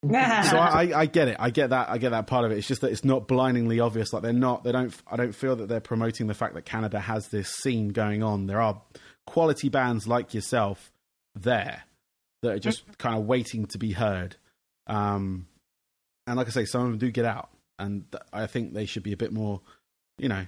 so 0.10 0.18
I, 0.18 0.91
I, 0.96 1.06
get 1.06 1.27
it. 1.27 1.38
I 1.39 1.51
get 1.51 1.70
that. 1.70 1.89
I 1.89 2.00
get 2.00 2.10
that 2.10 2.25
part 2.25 2.44
of 2.44 2.51
it. 2.51 2.58
It's 2.58 2.68
just 2.68 2.82
that 2.82 2.91
it's 2.91 3.06
not 3.06 3.27
blindingly 3.27 3.80
obvious. 3.80 4.12
Like 4.12 4.24
they're 4.24 4.34
not. 4.34 4.63
They 4.63 4.72
don't. 4.72 4.91
I 5.06 5.15
don't 5.15 5.34
feel 5.34 5.56
that 5.58 5.70
they're 5.70 5.80
promoting 5.80 6.25
the 6.25 6.34
fact 6.34 6.56
that 6.56 6.65
Canada 6.65 7.00
has 7.00 7.27
this 7.27 7.50
scene 7.50 7.89
going 7.89 8.24
on. 8.24 8.48
There 8.48 8.60
are 8.60 8.82
quality 9.27 9.70
bands 9.70 10.08
like 10.08 10.34
yourself 10.34 10.91
there 11.36 11.84
that 12.41 12.51
are 12.51 12.60
just 12.60 12.98
kind 12.98 13.15
of 13.15 13.25
waiting 13.25 13.68
to 13.68 13.77
be 13.77 13.91
heard. 13.91 14.38
Um, 14.88 15.46
and 16.25 16.36
like 16.36 16.48
I 16.48 16.50
say, 16.50 16.65
some 16.65 16.82
of 16.82 16.88
them 16.89 16.98
do 16.98 17.12
get 17.12 17.25
out, 17.25 17.51
and 17.77 18.06
I 18.34 18.48
think 18.48 18.74
they 18.74 18.88
should 18.88 19.03
be 19.03 19.13
a 19.13 19.18
bit 19.18 19.32
more, 19.32 19.62
you 20.18 20.30
know, 20.30 20.48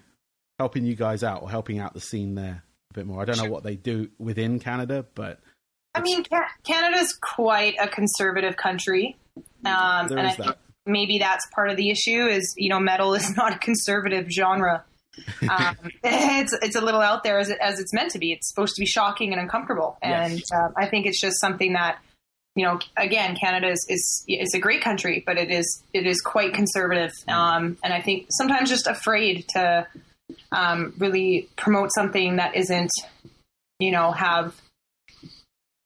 helping 0.60 0.86
you 0.86 0.96
guys 0.96 1.24
out 1.24 1.42
or 1.42 1.50
helping 1.50 1.80
out 1.80 1.94
the 1.94 2.02
scene 2.02 2.36
there 2.36 2.64
a 2.92 2.94
bit 2.94 3.06
more. 3.06 3.22
I 3.22 3.26
don't 3.26 3.38
know 3.38 3.50
what 3.50 3.64
they 3.64 3.76
do 3.76 4.10
within 4.20 4.60
Canada, 4.60 5.06
but 5.16 5.40
I 5.96 6.02
mean, 6.02 6.24
Canada's 6.64 7.14
quite 7.14 7.76
a 7.80 7.88
conservative 7.88 8.58
country. 8.58 9.18
Um, 9.66 10.12
and 10.12 10.20
I 10.20 10.32
think 10.32 10.56
maybe 10.86 11.20
that's 11.20 11.48
part 11.54 11.70
of 11.70 11.78
the 11.78 11.90
issue 11.90 12.28
is, 12.28 12.54
you 12.58 12.70
know, 12.70 12.80
metal 12.80 13.14
is 13.14 13.30
not 13.38 13.54
a 13.54 13.58
conservative 13.60 14.30
genre. 14.30 14.84
um, 15.50 15.78
it's 16.04 16.54
it's 16.62 16.76
a 16.76 16.82
little 16.82 17.02
out 17.02 17.24
there 17.24 17.38
as 17.38 17.50
it, 17.50 17.60
as 17.62 17.80
it's 17.80 17.94
meant 17.94 18.12
to 18.12 18.20
be. 18.20 18.32
It's 18.32 18.50
supposed 18.50 18.76
to 18.76 18.80
be 18.80 18.86
shocking 18.86 19.32
and 19.32 19.40
uncomfortable, 19.40 19.98
and 20.02 20.40
yes. 20.40 20.52
uh, 20.52 20.70
I 20.76 20.88
think 20.88 21.06
it's 21.06 21.22
just 21.22 21.40
something 21.40 21.74
that 21.74 22.00
you 22.56 22.66
know, 22.66 22.80
again, 22.98 23.36
Canada 23.36 23.70
is, 23.70 23.86
is 23.90 24.26
is 24.28 24.54
a 24.54 24.60
great 24.60 24.82
country, 24.82 25.24
but 25.26 25.38
it 25.38 25.52
is 25.52 25.84
it 25.94 26.08
is 26.08 26.22
quite 26.22 26.54
conservative, 26.54 27.12
um, 27.28 27.78
and 27.84 27.94
I 27.94 28.02
think 28.02 28.28
sometimes 28.32 28.70
just 28.70 28.88
afraid 28.88 29.46
to 29.50 29.88
um, 30.54 30.94
really 30.98 31.50
promote 31.56 31.90
something 31.94 32.38
that 32.38 32.56
isn't, 32.56 32.92
you 33.80 33.92
know, 33.92 34.12
have 34.12 34.56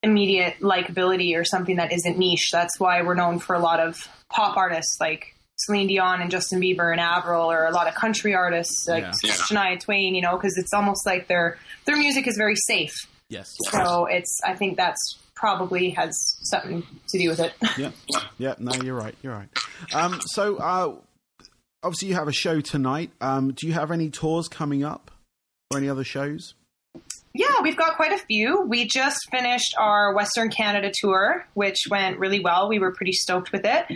immediate 0.02 0.60
likability 0.60 1.36
or 1.36 1.44
something 1.44 1.76
that 1.76 1.92
isn't 1.92 2.18
niche. 2.18 2.50
That's 2.52 2.78
why 2.78 3.02
we're 3.02 3.14
known 3.14 3.38
for 3.38 3.54
a 3.54 3.58
lot 3.58 3.80
of 3.80 3.96
pop 4.30 4.56
artists 4.56 4.96
like 5.00 5.34
Celine 5.58 5.88
Dion 5.88 6.20
and 6.20 6.30
Justin 6.30 6.60
Bieber 6.60 6.92
and 6.92 7.00
Avril, 7.00 7.50
or 7.50 7.64
a 7.66 7.72
lot 7.72 7.88
of 7.88 7.94
country 7.94 8.34
artists 8.34 8.86
like 8.88 9.02
Yeah. 9.02 9.10
Shania 9.32 9.80
Twain. 9.80 10.14
You 10.14 10.22
know, 10.22 10.36
because 10.36 10.56
it's 10.56 10.72
almost 10.72 11.04
like 11.04 11.26
their 11.26 11.58
their 11.84 11.96
music 11.96 12.28
is 12.28 12.36
very 12.36 12.54
safe. 12.54 12.94
Yes. 13.28 13.48
So 13.72 14.06
it's 14.06 14.38
I 14.46 14.54
think 14.54 14.76
that's 14.76 15.18
probably 15.34 15.90
has 15.90 16.12
something 16.42 16.84
to 17.08 17.18
do 17.18 17.28
with 17.30 17.40
it. 17.40 17.52
Yeah. 17.76 17.90
Yeah. 18.38 18.54
No, 18.58 18.72
you're 18.82 18.94
right. 18.96 19.14
You're 19.22 19.34
right. 19.34 19.48
Um, 19.94 20.20
so, 20.26 20.56
uh, 20.56 20.94
obviously, 21.82 22.08
you 22.08 22.14
have 22.14 22.28
a 22.28 22.32
show 22.32 22.60
tonight. 22.60 23.10
Um, 23.20 23.52
do 23.52 23.66
you 23.66 23.72
have 23.72 23.90
any 23.90 24.10
tours 24.10 24.48
coming 24.48 24.84
up 24.84 25.10
or 25.70 25.78
any 25.78 25.88
other 25.88 26.04
shows? 26.04 26.54
Yeah, 27.34 27.60
we've 27.62 27.76
got 27.76 27.96
quite 27.96 28.12
a 28.12 28.18
few. 28.18 28.62
We 28.62 28.86
just 28.86 29.30
finished 29.30 29.74
our 29.78 30.14
Western 30.14 30.50
Canada 30.50 30.90
tour, 30.92 31.46
which 31.54 31.78
went 31.90 32.18
really 32.18 32.40
well. 32.40 32.68
We 32.68 32.78
were 32.78 32.92
pretty 32.92 33.12
stoked 33.12 33.52
with 33.52 33.64
it. 33.64 33.86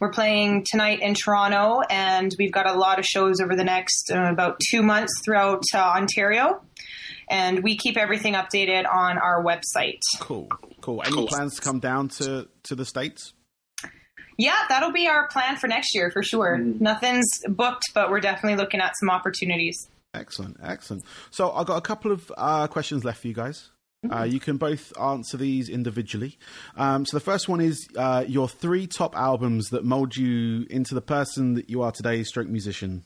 We're 0.00 0.10
playing 0.10 0.64
tonight 0.68 1.00
in 1.00 1.14
Toronto, 1.14 1.82
and 1.90 2.34
we've 2.38 2.52
got 2.52 2.68
a 2.68 2.72
lot 2.74 2.98
of 2.98 3.04
shows 3.04 3.40
over 3.40 3.54
the 3.54 3.64
next 3.64 4.10
uh, 4.12 4.32
about 4.32 4.60
two 4.70 4.82
months 4.82 5.12
throughout 5.24 5.62
uh, 5.74 5.78
Ontario. 5.78 6.62
And 7.30 7.62
we 7.62 7.76
keep 7.76 7.96
everything 7.96 8.34
updated 8.34 8.90
on 8.90 9.18
our 9.18 9.44
website. 9.44 10.00
Cool. 10.20 10.48
Cool. 10.80 11.02
Any 11.04 11.26
plans 11.26 11.56
to 11.56 11.60
come 11.60 11.78
down 11.78 12.08
to, 12.08 12.48
to 12.64 12.74
the 12.74 12.84
States? 12.84 13.34
Yeah, 14.38 14.56
that'll 14.68 14.92
be 14.92 15.08
our 15.08 15.26
plan 15.28 15.56
for 15.56 15.66
next 15.66 15.94
year 15.94 16.10
for 16.10 16.22
sure. 16.22 16.58
Nothing's 16.58 17.26
booked, 17.48 17.84
but 17.92 18.08
we're 18.08 18.20
definitely 18.20 18.56
looking 18.56 18.80
at 18.80 18.92
some 19.00 19.10
opportunities. 19.10 19.88
Excellent, 20.14 20.56
excellent. 20.62 21.04
So 21.30 21.50
I've 21.50 21.66
got 21.66 21.76
a 21.76 21.82
couple 21.82 22.12
of 22.12 22.32
uh, 22.36 22.68
questions 22.68 23.04
left 23.04 23.20
for 23.20 23.28
you 23.28 23.34
guys. 23.34 23.70
Uh, 24.08 24.22
you 24.22 24.38
can 24.38 24.56
both 24.56 24.96
answer 24.96 25.36
these 25.36 25.68
individually. 25.68 26.38
Um, 26.76 27.04
so 27.04 27.16
the 27.16 27.20
first 27.20 27.48
one 27.48 27.60
is 27.60 27.88
uh, 27.96 28.24
your 28.28 28.48
three 28.48 28.86
top 28.86 29.16
albums 29.16 29.70
that 29.70 29.84
mold 29.84 30.16
you 30.16 30.66
into 30.70 30.94
the 30.94 31.00
person 31.00 31.54
that 31.54 31.68
you 31.68 31.82
are 31.82 31.90
today, 31.90 32.22
stroke 32.22 32.46
musician. 32.46 33.04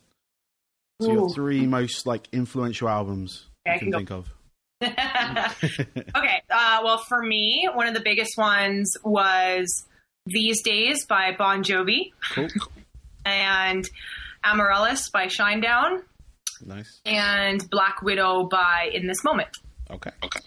So 1.00 1.10
your 1.10 1.24
Ooh. 1.24 1.34
three 1.34 1.66
most 1.66 2.06
like 2.06 2.28
influential 2.30 2.90
albums 2.90 3.46
I 3.66 3.74
you 3.74 3.78
can 3.78 3.90
can 3.90 4.00
think 4.00 4.10
of. 4.10 4.28
okay. 4.82 6.42
Uh, 6.50 6.80
well, 6.84 6.98
for 6.98 7.22
me, 7.22 7.68
one 7.72 7.88
of 7.88 7.94
the 7.94 8.00
biggest 8.00 8.36
ones 8.36 8.92
was 9.02 9.86
These 10.26 10.62
Days 10.62 11.04
by 11.06 11.34
Bon 11.36 11.62
Jovi 11.64 12.12
Cool, 12.32 12.48
and 13.24 13.88
Amaryllis 14.44 15.10
by 15.10 15.26
Shinedown 15.26 16.02
nice. 16.64 17.00
and 17.04 17.68
Black 17.70 18.02
Widow 18.02 18.48
by 18.48 18.90
In 18.92 19.06
This 19.06 19.24
Moment. 19.24 19.48
Okay, 19.90 20.10
Okay. 20.22 20.40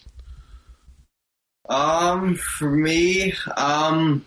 Um, 1.67 2.35
for 2.35 2.69
me, 2.69 3.33
um, 3.57 4.23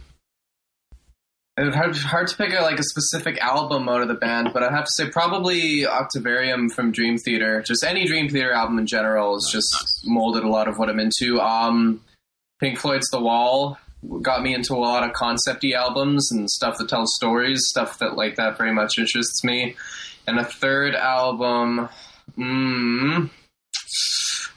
it's 1.57 1.75
hard, 1.77 1.97
hard 1.97 2.27
to 2.29 2.37
pick 2.37 2.53
a, 2.53 2.63
like 2.63 2.79
a 2.79 2.83
specific 2.83 3.39
album 3.39 3.89
out 3.89 4.03
of 4.03 4.09
the 4.09 4.15
band, 4.15 4.51
but 4.53 4.63
I'd 4.63 4.73
have 4.73 4.85
to 4.85 4.91
say 4.97 5.09
probably 5.09 5.87
Octavarium 5.87 6.69
from 6.69 6.91
Dream 6.93 7.17
Theater. 7.17 7.63
Just 7.65 7.85
any 7.85 8.07
Dream 8.07 8.29
Theater 8.29 8.53
album 8.53 8.79
in 8.79 8.87
general 8.87 9.35
has 9.35 9.49
just 9.53 10.03
molded 10.05 10.43
a 10.43 10.49
lot 10.49 10.67
of 10.69 10.79
what 10.79 10.91
I'm 10.91 10.99
into. 10.99 11.41
Um, 11.41 12.03
Pink 12.61 12.79
Floyd's 12.79 13.09
The 13.11 13.21
Wall 13.21 13.79
got 14.23 14.43
me 14.43 14.55
into 14.55 14.75
a 14.75 14.77
lot 14.79 15.03
of 15.05 15.13
concepty 15.13 15.75
albums 15.75 16.31
and 16.33 16.49
stuff 16.51 16.79
that 16.79 16.89
tells 16.89 17.15
stories, 17.17 17.61
stuff 17.69 17.99
that 17.99 18.17
like 18.17 18.37
that 18.37 18.57
very 18.59 18.73
much 18.73 18.99
interests 18.99 19.43
me. 19.45 19.77
And 20.27 20.39
a 20.39 20.45
third 20.45 20.95
album, 20.95 21.89
mm, 22.37 23.31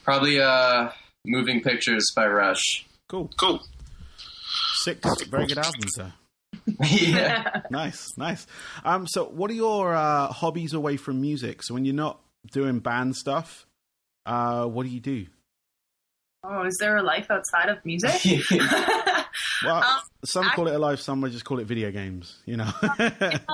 probably 0.04 0.40
uh, 0.40 0.90
Moving 1.26 1.62
Pictures 1.62 2.12
by 2.14 2.26
Rush. 2.26 2.86
cool. 3.08 3.30
Cool. 3.38 3.60
Six 4.76 5.00
very 5.30 5.46
good 5.46 5.58
albums 5.58 5.92
there. 5.96 6.12
yeah. 6.90 7.62
Nice, 7.70 8.08
nice. 8.18 8.46
Um, 8.84 9.06
so 9.06 9.24
what 9.24 9.50
are 9.50 9.54
your 9.54 9.94
uh, 9.94 10.28
hobbies 10.28 10.74
away 10.74 10.96
from 10.96 11.20
music? 11.20 11.62
So 11.62 11.72
when 11.74 11.84
you're 11.84 11.94
not 11.94 12.20
doing 12.52 12.80
band 12.80 13.16
stuff, 13.16 13.66
uh, 14.26 14.66
what 14.66 14.84
do 14.84 14.90
you 14.90 15.00
do? 15.00 15.26
Oh, 16.44 16.64
is 16.66 16.76
there 16.80 16.96
a 16.96 17.02
life 17.02 17.30
outside 17.30 17.68
of 17.68 17.84
music? 17.84 18.20
Well, 19.64 19.76
Um, 19.76 20.00
some 20.24 20.44
I- 20.44 20.54
call 20.56 20.66
it 20.68 20.74
a 20.74 20.78
life, 20.78 20.98
some 21.00 21.20
would 21.20 21.30
just 21.32 21.44
call 21.44 21.60
it 21.60 21.66
video 21.66 21.90
games. 21.92 22.36
You 22.46 22.56
know. 22.56 22.70
that, 22.82 23.44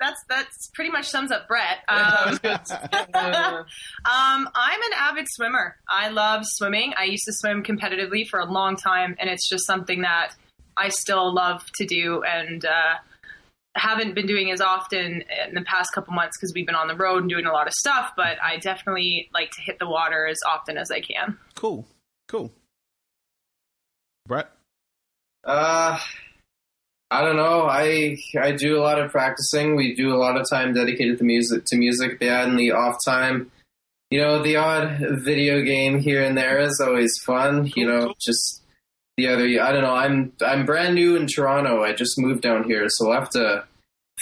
that's 0.00 0.22
that's 0.28 0.70
pretty 0.74 0.90
much 0.90 1.08
sums 1.08 1.30
up 1.32 1.48
Brett. 1.48 1.78
I 1.88 2.02
Um, 2.24 2.30
was 2.30 2.38
gonna 2.38 2.66
say, 2.66 2.76
Um, 4.04 4.48
I'm 4.54 4.82
an 4.82 4.92
avid 4.96 5.26
swimmer. 5.30 5.76
I 5.88 6.08
love 6.10 6.42
swimming. 6.44 6.92
I 6.98 7.04
used 7.04 7.24
to 7.26 7.32
swim 7.32 7.62
competitively 7.62 8.28
for 8.28 8.38
a 8.40 8.44
long 8.44 8.76
time, 8.76 9.16
and 9.18 9.30
it's 9.30 9.48
just 9.48 9.66
something 9.66 10.02
that 10.02 10.34
I 10.76 10.90
still 10.90 11.32
love 11.34 11.64
to 11.76 11.86
do 11.86 12.22
and 12.24 12.64
uh, 12.64 12.94
haven't 13.74 14.14
been 14.14 14.26
doing 14.26 14.50
as 14.50 14.60
often 14.60 15.24
in 15.48 15.54
the 15.54 15.62
past 15.62 15.92
couple 15.94 16.12
months 16.14 16.36
because 16.38 16.52
we've 16.54 16.66
been 16.66 16.74
on 16.76 16.88
the 16.88 16.96
road 16.96 17.22
and 17.22 17.30
doing 17.30 17.46
a 17.46 17.52
lot 17.52 17.66
of 17.66 17.72
stuff. 17.72 18.12
But 18.16 18.36
I 18.42 18.58
definitely 18.58 19.30
like 19.32 19.50
to 19.52 19.62
hit 19.62 19.78
the 19.78 19.88
water 19.88 20.26
as 20.26 20.38
often 20.46 20.76
as 20.76 20.90
I 20.90 21.00
can. 21.00 21.38
cool, 21.54 21.86
cool. 22.28 22.52
Brett. 24.26 24.50
Uh, 25.44 25.98
I 27.10 27.20
don't 27.22 27.36
know. 27.36 27.66
I 27.68 28.16
I 28.40 28.52
do 28.52 28.78
a 28.78 28.82
lot 28.82 28.98
of 28.98 29.12
practicing. 29.12 29.76
We 29.76 29.94
do 29.94 30.14
a 30.14 30.18
lot 30.18 30.36
of 30.36 30.48
time 30.50 30.72
dedicated 30.72 31.18
to 31.18 31.24
music. 31.24 31.64
To 31.66 31.76
music, 31.76 32.18
yeah, 32.20 32.44
in 32.44 32.56
the 32.56 32.72
off 32.72 32.96
time. 33.04 33.50
You 34.10 34.20
know, 34.20 34.42
the 34.42 34.56
odd 34.56 34.98
video 35.24 35.62
game 35.62 35.98
here 35.98 36.22
and 36.22 36.36
there 36.36 36.60
is 36.60 36.80
always 36.80 37.12
fun. 37.24 37.70
You 37.76 37.86
know, 37.86 38.14
just 38.20 38.62
the 39.16 39.28
other. 39.28 39.44
I 39.44 39.72
don't 39.72 39.82
know. 39.82 39.94
I'm 39.94 40.32
I'm 40.44 40.64
brand 40.64 40.94
new 40.94 41.16
in 41.16 41.26
Toronto. 41.26 41.82
I 41.82 41.92
just 41.92 42.18
moved 42.18 42.42
down 42.42 42.64
here, 42.64 42.86
so 42.88 43.10
I'll 43.10 43.20
have 43.20 43.30
to 43.30 43.64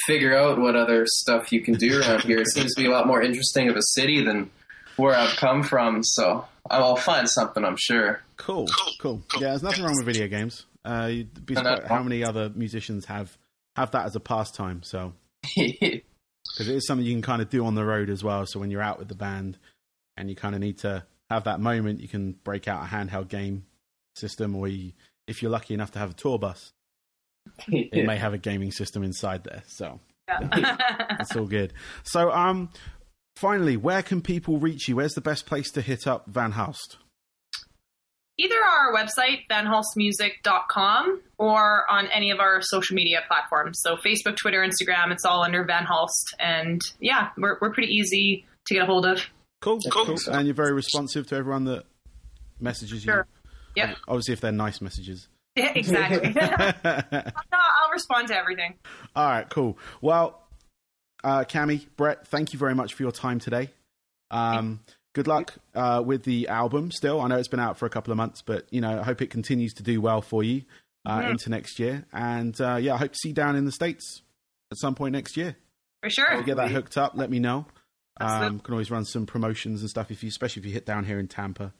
figure 0.07 0.37
out 0.37 0.59
what 0.59 0.75
other 0.75 1.05
stuff 1.07 1.53
you 1.53 1.63
can 1.63 1.75
do 1.75 2.01
around 2.01 2.23
here. 2.23 2.39
It 2.39 2.49
seems 2.49 2.75
to 2.75 2.83
be 2.83 2.89
a 2.89 2.91
lot 2.91 3.07
more 3.07 3.23
interesting 3.23 3.69
of 3.69 3.77
a 3.77 3.83
city 3.83 4.25
than 4.25 4.51
where 4.97 5.15
I've 5.15 5.37
come 5.37 5.63
from. 5.63 6.03
So 6.03 6.47
I'll 6.71 6.97
find 6.97 7.29
something. 7.29 7.65
I'm 7.65 7.77
sure. 7.79 8.21
Cool, 8.37 8.67
cool. 9.01 9.23
Yeah, 9.35 9.49
there's 9.51 9.63
nothing 9.63 9.85
wrong 9.85 9.97
with 9.97 10.07
video 10.07 10.29
games. 10.29 10.67
Uh, 10.85 11.09
you'd 11.11 11.47
be 11.47 11.55
No, 11.55 11.63
no. 11.63 11.71
surprised 11.75 11.89
how 11.93 12.03
many 12.03 12.25
other 12.25 12.51
musicians 12.55 13.05
have 13.07 13.37
have 13.77 13.91
that 13.93 14.07
as 14.07 14.15
a 14.17 14.21
pastime. 14.21 14.83
So 14.83 15.13
because 15.57 16.69
it 16.69 16.75
is 16.77 16.87
something 16.87 17.07
you 17.07 17.15
can 17.15 17.23
kind 17.23 17.43
of 17.43 17.49
do 17.51 17.65
on 17.67 17.75
the 17.75 17.85
road 17.85 18.11
as 18.11 18.23
well. 18.23 18.47
So 18.47 18.61
when 18.61 18.71
you're 18.71 18.83
out 18.83 18.99
with 18.99 19.09
the 19.09 19.15
band 19.15 19.59
and 20.17 20.29
you 20.29 20.37
kind 20.37 20.55
of 20.55 20.61
need 20.61 20.79
to 20.79 21.05
have 21.31 21.45
that 21.45 21.61
moment, 21.61 22.01
you 22.01 22.09
can 22.09 22.33
break 22.45 22.69
out 22.69 22.83
a 22.83 22.87
handheld 22.87 23.29
game 23.29 23.65
system, 24.15 24.55
or 24.55 24.69
you, 24.69 24.93
if 25.27 25.41
you're 25.43 25.51
lucky 25.51 25.73
enough 25.75 25.91
to 25.93 25.99
have 25.99 26.11
a 26.11 26.15
tour 26.15 26.39
bus, 26.39 26.73
it 27.69 28.05
may 28.07 28.17
have 28.19 28.35
a 28.35 28.39
gaming 28.39 28.71
system 28.73 29.03
inside 29.03 29.45
there. 29.45 29.63
So 29.67 30.01
it's 30.29 31.35
all 31.35 31.47
good. 31.47 31.73
So, 32.03 32.31
um, 32.31 32.69
finally, 33.37 33.77
where 33.77 34.03
can 34.03 34.21
people 34.21 34.59
reach 34.59 34.89
you? 34.89 34.97
Where's 34.97 35.15
the 35.15 35.21
best 35.21 35.47
place 35.47 35.71
to 35.73 35.81
hit 35.81 36.07
up 36.07 36.27
Van 36.27 36.53
Halst? 36.53 36.99
Either 38.39 38.57
our 38.57 38.95
website, 38.95 39.41
vanhalstmusic.com, 39.51 41.21
or 41.39 41.91
on 41.91 42.07
any 42.07 42.31
of 42.31 42.41
our 42.41 42.63
social 42.63 42.97
media 42.97 43.21
platforms. 43.29 43.81
So 43.83 43.97
Facebook, 43.97 44.37
Twitter, 44.37 44.67
Instagram, 44.67 45.13
it's 45.13 45.25
all 45.25 45.43
under 45.43 45.65
Van 45.65 45.85
Halst. 45.85 46.35
And 46.41 46.81
yeah, 46.99 47.29
we're, 47.37 47.59
we're 47.61 47.73
pretty 47.73 47.93
easy 47.95 48.47
to 48.67 48.75
get 48.75 48.85
a 48.85 48.87
hold 48.87 49.07
of. 49.07 49.23
Cool, 49.61 49.79
cool. 49.91 50.17
And 50.29 50.47
you're 50.47 50.55
very 50.55 50.73
responsive 50.73 51.27
to 51.29 51.37
everyone 51.37 51.65
that 51.67 51.85
messages 52.59 53.05
you. 53.05 53.13
Sure. 53.13 53.27
Yep. 53.77 53.97
Obviously, 54.09 54.33
if 54.33 54.41
they're 54.41 54.51
nice 54.53 54.81
messages. 54.81 55.29
Yeah, 55.55 55.73
exactly. 55.75 56.35
No, 57.53 57.59
I'll 57.59 57.91
respond 57.93 58.29
to 58.29 58.37
everything. 58.37 58.75
All 59.15 59.29
right, 59.29 59.49
cool. 59.51 59.79
Well, 60.01 60.42
uh, 61.25 61.45
Cami, 61.45 61.87
Brett, 61.97 62.27
thank 62.29 62.53
you 62.53 62.59
very 62.59 62.75
much 62.75 62.95
for 62.95 63.03
your 63.03 63.13
time 63.13 63.39
today. 63.39 63.71
Um, 64.31 64.81
good 65.13 65.27
luck 65.27 65.55
uh, 65.75 66.03
with 66.05 66.25
the 66.25 66.49
album. 66.49 66.91
Still, 66.91 67.21
I 67.21 67.29
know 67.29 67.37
it's 67.37 67.49
been 67.49 67.61
out 67.61 67.79
for 67.79 67.87
a 67.87 67.91
couple 67.91 68.11
of 68.13 68.17
months, 68.17 68.43
but 68.43 68.67
you 68.71 68.81
know, 68.81 69.01
I 69.01 69.03
hope 69.03 69.21
it 69.23 69.29
continues 69.31 69.75
to 69.75 69.83
do 69.83 70.01
well 70.01 70.23
for 70.23 70.43
you 70.43 70.63
uh, 71.05 71.21
Mhm. 71.21 71.31
into 71.33 71.51
next 71.51 71.79
year. 71.79 72.05
And 72.13 72.59
uh, 72.61 72.77
yeah, 72.77 72.95
I 72.95 72.97
hope 72.99 73.13
to 73.13 73.19
see 73.19 73.29
you 73.31 73.35
down 73.35 73.57
in 73.57 73.65
the 73.65 73.73
states 73.73 74.23
at 74.71 74.79
some 74.79 74.95
point 74.95 75.13
next 75.13 75.37
year. 75.37 75.57
For 76.03 76.11
sure. 76.11 76.33
If 76.33 76.41
you 76.41 76.45
get 76.47 76.57
that 76.57 76.71
hooked 76.71 76.97
up, 76.97 77.13
let 77.15 77.31
me 77.31 77.39
know. 77.39 77.67
Um, 78.21 78.61
can 78.61 78.75
always 78.75 78.91
run 78.91 79.05
some 79.05 79.27
promotions 79.27 79.81
and 79.81 79.91
stuff 79.91 80.11
if 80.11 80.23
you, 80.23 80.29
especially 80.29 80.61
if 80.61 80.67
you 80.67 80.73
hit 80.73 80.87
down 80.87 81.05
here 81.05 81.19
in 81.19 81.29
Tampa. 81.29 81.73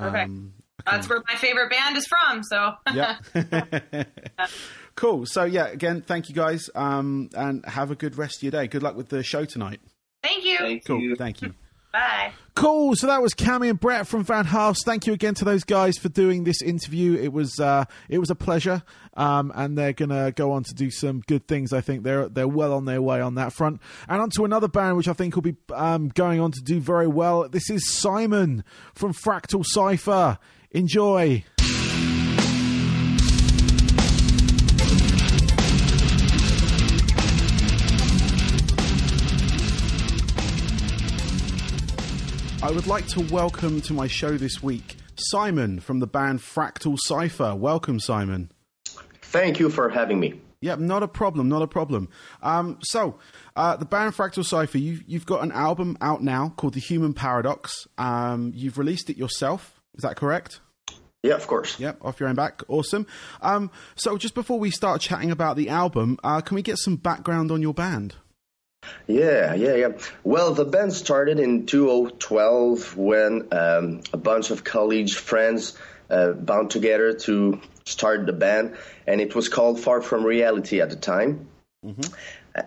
Okay. 0.00 0.22
Um, 0.22 0.54
I 0.60 0.62
That's 0.86 1.08
where 1.08 1.22
my 1.28 1.34
favorite 1.36 1.70
band 1.70 1.96
is 1.96 2.06
from. 2.06 2.42
So 2.42 2.74
yeah. 2.94 3.18
cool. 4.94 5.26
So 5.26 5.44
yeah, 5.44 5.66
again, 5.68 6.02
thank 6.02 6.28
you 6.28 6.34
guys, 6.34 6.68
um, 6.74 7.30
and 7.36 7.64
have 7.66 7.90
a 7.90 7.94
good 7.94 8.16
rest 8.18 8.38
of 8.38 8.42
your 8.44 8.52
day. 8.52 8.66
Good 8.68 8.82
luck 8.82 8.96
with 8.96 9.08
the 9.08 9.22
show 9.22 9.44
tonight. 9.44 9.80
thank 10.22 10.44
you. 10.44 10.58
Thank 10.58 10.84
Cool. 10.86 11.00
you. 11.00 11.16
Thank 11.16 11.42
you. 11.42 11.54
Bye. 11.92 12.32
Cool. 12.54 12.94
So 12.96 13.06
that 13.06 13.22
was 13.22 13.32
Cami 13.32 13.70
and 13.70 13.80
Brett 13.80 14.06
from 14.06 14.22
Van 14.22 14.44
Halst. 14.44 14.84
Thank 14.84 15.06
you 15.06 15.14
again 15.14 15.32
to 15.36 15.44
those 15.46 15.64
guys 15.64 15.96
for 15.96 16.10
doing 16.10 16.44
this 16.44 16.60
interview. 16.60 17.14
It 17.14 17.32
was 17.32 17.58
uh, 17.58 17.86
it 18.10 18.18
was 18.18 18.28
a 18.28 18.34
pleasure, 18.34 18.82
um, 19.16 19.50
and 19.54 19.76
they're 19.78 19.94
gonna 19.94 20.30
go 20.32 20.52
on 20.52 20.64
to 20.64 20.74
do 20.74 20.90
some 20.90 21.22
good 21.26 21.48
things. 21.48 21.72
I 21.72 21.80
think 21.80 22.02
they're 22.02 22.28
they're 22.28 22.46
well 22.46 22.74
on 22.74 22.84
their 22.84 23.00
way 23.00 23.22
on 23.22 23.36
that 23.36 23.54
front. 23.54 23.80
And 24.06 24.20
on 24.20 24.28
to 24.36 24.44
another 24.44 24.68
band 24.68 24.98
which 24.98 25.08
I 25.08 25.14
think 25.14 25.34
will 25.34 25.42
be 25.42 25.56
um, 25.74 26.08
going 26.08 26.40
on 26.40 26.52
to 26.52 26.60
do 26.62 26.78
very 26.78 27.06
well. 27.06 27.48
This 27.48 27.70
is 27.70 27.90
Simon 27.90 28.64
from 28.94 29.14
Fractal 29.14 29.64
Cipher. 29.64 30.38
Enjoy. 30.72 31.44
I 42.60 42.70
would 42.70 42.86
like 42.86 43.06
to 43.08 43.20
welcome 43.32 43.80
to 43.82 43.94
my 43.94 44.08
show 44.08 44.36
this 44.36 44.62
week 44.62 44.96
Simon 45.16 45.80
from 45.80 46.00
the 46.00 46.06
band 46.06 46.40
Fractal 46.40 46.98
Cipher. 46.98 47.54
Welcome, 47.54 47.98
Simon. 47.98 48.52
Thank 49.22 49.58
you 49.58 49.70
for 49.70 49.88
having 49.88 50.20
me. 50.20 50.38
Yep, 50.60 50.80
not 50.80 51.02
a 51.02 51.08
problem, 51.08 51.48
not 51.48 51.62
a 51.62 51.66
problem. 51.66 52.08
Um, 52.42 52.78
so, 52.82 53.18
uh, 53.56 53.76
the 53.76 53.86
band 53.86 54.14
Fractal 54.14 54.44
Cipher, 54.44 54.76
you, 54.76 55.00
you've 55.06 55.24
got 55.24 55.42
an 55.42 55.52
album 55.52 55.96
out 56.02 56.22
now 56.22 56.52
called 56.56 56.74
The 56.74 56.80
Human 56.80 57.14
Paradox. 57.14 57.86
Um, 57.96 58.52
you've 58.54 58.76
released 58.76 59.08
it 59.08 59.16
yourself, 59.16 59.77
is 59.98 60.02
that 60.02 60.16
correct? 60.16 60.60
Yeah, 61.22 61.34
of 61.34 61.46
course. 61.48 61.78
Yep, 61.80 61.98
off 62.02 62.20
your 62.20 62.28
own 62.28 62.36
back. 62.36 62.62
Awesome. 62.68 63.06
Um, 63.42 63.70
so, 63.96 64.16
just 64.16 64.34
before 64.34 64.58
we 64.58 64.70
start 64.70 65.00
chatting 65.00 65.32
about 65.32 65.56
the 65.56 65.68
album, 65.68 66.16
uh, 66.22 66.40
can 66.40 66.54
we 66.54 66.62
get 66.62 66.78
some 66.78 66.96
background 66.96 67.50
on 67.50 67.60
your 67.60 67.74
band? 67.74 68.14
Yeah, 69.08 69.54
yeah, 69.54 69.74
yeah. 69.74 69.88
Well, 70.22 70.54
the 70.54 70.64
band 70.64 70.92
started 70.92 71.40
in 71.40 71.66
2012 71.66 72.96
when 72.96 73.48
um, 73.50 74.02
a 74.12 74.16
bunch 74.16 74.50
of 74.52 74.62
college 74.62 75.16
friends 75.16 75.76
uh, 76.08 76.32
bound 76.32 76.70
together 76.70 77.14
to 77.14 77.60
start 77.84 78.26
the 78.26 78.32
band, 78.32 78.76
and 79.06 79.20
it 79.20 79.34
was 79.34 79.48
called 79.48 79.80
Far 79.80 80.00
From 80.00 80.24
Reality 80.24 80.80
at 80.80 80.90
the 80.90 80.96
time. 80.96 81.48
Mm-hmm. 81.84 82.14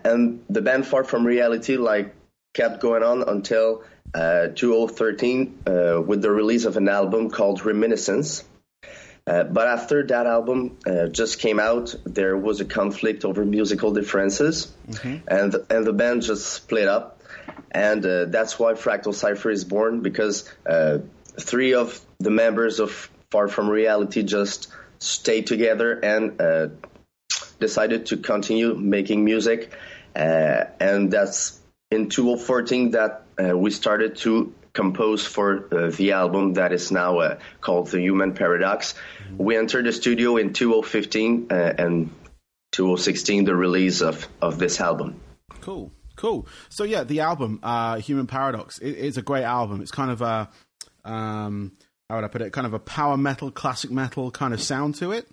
And 0.04 0.44
the 0.50 0.60
band 0.60 0.86
Far 0.86 1.04
From 1.04 1.26
Reality 1.26 1.78
like 1.78 2.14
kept 2.52 2.80
going 2.80 3.02
on 3.02 3.22
until 3.26 3.82
uh, 4.14 4.48
2013 4.48 5.58
uh, 5.66 6.02
with 6.02 6.22
the 6.22 6.30
release 6.30 6.64
of 6.64 6.76
an 6.76 6.88
album 6.88 7.30
called 7.30 7.64
Reminiscence. 7.64 8.44
Uh, 9.26 9.44
but 9.44 9.68
after 9.68 10.04
that 10.04 10.26
album 10.26 10.76
uh, 10.84 11.06
just 11.06 11.38
came 11.38 11.60
out, 11.60 11.94
there 12.04 12.36
was 12.36 12.60
a 12.60 12.64
conflict 12.64 13.24
over 13.24 13.44
musical 13.44 13.92
differences, 13.92 14.72
mm-hmm. 14.88 15.18
and 15.28 15.54
and 15.70 15.86
the 15.86 15.92
band 15.92 16.22
just 16.22 16.44
split 16.52 16.88
up, 16.88 17.22
and 17.70 18.04
uh, 18.04 18.24
that's 18.24 18.58
why 18.58 18.72
Fractal 18.72 19.14
Cipher 19.14 19.50
is 19.50 19.64
born 19.64 20.00
because 20.00 20.50
uh, 20.66 20.98
three 21.38 21.74
of 21.74 22.00
the 22.18 22.30
members 22.30 22.80
of 22.80 23.10
Far 23.30 23.46
From 23.46 23.70
Reality 23.70 24.24
just 24.24 24.66
stayed 24.98 25.46
together 25.46 25.92
and 25.92 26.40
uh, 26.40 26.68
decided 27.60 28.06
to 28.06 28.16
continue 28.16 28.74
making 28.74 29.24
music, 29.24 29.72
and 30.16 31.12
that's 31.12 31.60
in 31.92 32.08
2014 32.08 32.90
that 32.90 33.21
we 33.38 33.70
started 33.70 34.16
to 34.16 34.52
compose 34.72 35.26
for 35.26 35.68
uh, 35.74 35.90
the 35.90 36.12
album 36.12 36.54
that 36.54 36.72
is 36.72 36.90
now 36.90 37.18
uh, 37.18 37.38
called 37.60 37.88
The 37.88 38.00
Human 38.00 38.34
Paradox. 38.34 38.94
Mm-hmm. 39.24 39.42
We 39.42 39.56
entered 39.56 39.84
the 39.84 39.92
studio 39.92 40.36
in 40.36 40.52
2015 40.52 41.48
uh, 41.50 41.54
and 41.78 42.10
2016 42.72 43.44
the 43.44 43.54
release 43.54 44.00
of, 44.00 44.26
of 44.40 44.58
this 44.58 44.80
album. 44.80 45.20
Cool, 45.60 45.92
cool. 46.16 46.46
So 46.70 46.84
yeah, 46.84 47.04
the 47.04 47.20
album 47.20 47.60
uh, 47.62 47.98
Human 47.98 48.26
Paradox 48.26 48.78
it, 48.78 48.90
it's 48.90 49.16
a 49.16 49.22
great 49.22 49.44
album. 49.44 49.82
It's 49.82 49.90
kind 49.90 50.10
of 50.10 50.22
a 50.22 50.48
um, 51.04 51.72
how 52.08 52.16
would 52.16 52.24
I 52.24 52.28
put 52.28 52.42
it? 52.42 52.52
Kind 52.52 52.66
of 52.66 52.74
a 52.74 52.78
power 52.78 53.16
metal, 53.16 53.50
classic 53.50 53.90
metal 53.90 54.30
kind 54.30 54.54
of 54.54 54.62
sound 54.62 54.94
to 54.96 55.12
it. 55.12 55.28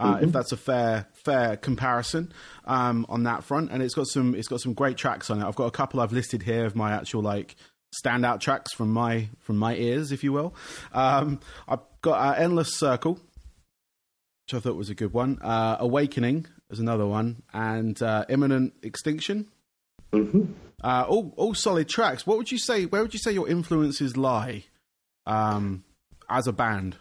Uh, 0.00 0.14
mm-hmm. 0.14 0.24
If 0.24 0.32
that's 0.32 0.50
a 0.50 0.56
fair 0.56 1.06
fair 1.12 1.58
comparison 1.58 2.32
um, 2.64 3.04
on 3.10 3.24
that 3.24 3.44
front, 3.44 3.70
and 3.70 3.82
it's 3.82 3.94
got 3.94 4.06
some 4.06 4.34
it's 4.34 4.48
got 4.48 4.60
some 4.60 4.72
great 4.72 4.96
tracks 4.96 5.28
on 5.28 5.42
it. 5.42 5.46
I've 5.46 5.56
got 5.56 5.66
a 5.66 5.70
couple 5.70 6.00
I've 6.00 6.12
listed 6.12 6.42
here 6.42 6.64
of 6.64 6.74
my 6.74 6.92
actual 6.92 7.20
like 7.20 7.54
standout 8.02 8.40
tracks 8.40 8.72
from 8.72 8.90
my 8.90 9.28
from 9.40 9.58
my 9.58 9.74
ears, 9.74 10.10
if 10.10 10.24
you 10.24 10.32
will. 10.32 10.54
Um, 10.92 11.38
I've 11.68 11.80
got 12.00 12.14
uh, 12.14 12.40
Endless 12.40 12.74
Circle, 12.74 13.14
which 13.14 14.54
I 14.54 14.60
thought 14.60 14.76
was 14.76 14.88
a 14.88 14.94
good 14.94 15.12
one. 15.12 15.38
Uh, 15.42 15.76
Awakening 15.80 16.46
is 16.70 16.78
another 16.78 17.06
one, 17.06 17.42
and 17.52 18.00
uh, 18.02 18.24
Imminent 18.30 18.72
Extinction. 18.82 19.48
Mm-hmm. 20.12 20.52
Uh, 20.82 21.04
all 21.06 21.34
all 21.36 21.54
solid 21.54 21.90
tracks. 21.90 22.26
What 22.26 22.38
would 22.38 22.50
you 22.50 22.58
say? 22.58 22.86
Where 22.86 23.02
would 23.02 23.12
you 23.12 23.20
say 23.20 23.32
your 23.32 23.50
influences 23.50 24.16
lie 24.16 24.64
um, 25.26 25.84
as 26.30 26.46
a 26.46 26.54
band? 26.54 26.96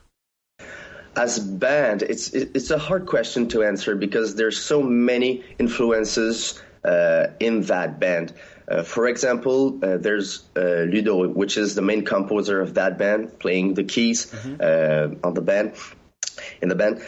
As 1.19 1.37
band, 1.37 2.01
it's 2.01 2.29
it's 2.29 2.71
a 2.71 2.77
hard 2.77 3.05
question 3.05 3.49
to 3.49 3.61
answer 3.63 3.93
because 3.93 4.35
there's 4.35 4.57
so 4.57 4.81
many 4.81 5.43
influences 5.59 6.61
uh, 6.85 7.27
in 7.41 7.63
that 7.63 7.99
band. 7.99 8.31
Uh, 8.69 8.83
for 8.83 9.05
example, 9.05 9.79
uh, 9.83 9.97
there's 9.97 10.47
uh, 10.55 10.85
Ludo, 10.87 11.27
which 11.27 11.57
is 11.57 11.75
the 11.75 11.81
main 11.81 12.05
composer 12.05 12.61
of 12.61 12.75
that 12.75 12.97
band, 12.97 13.37
playing 13.37 13.73
the 13.73 13.83
keys 13.83 14.27
mm-hmm. 14.27 15.19
on 15.21 15.33
the 15.33 15.41
band. 15.41 15.73
In 16.61 16.69
the 16.69 16.75
band, 16.75 17.01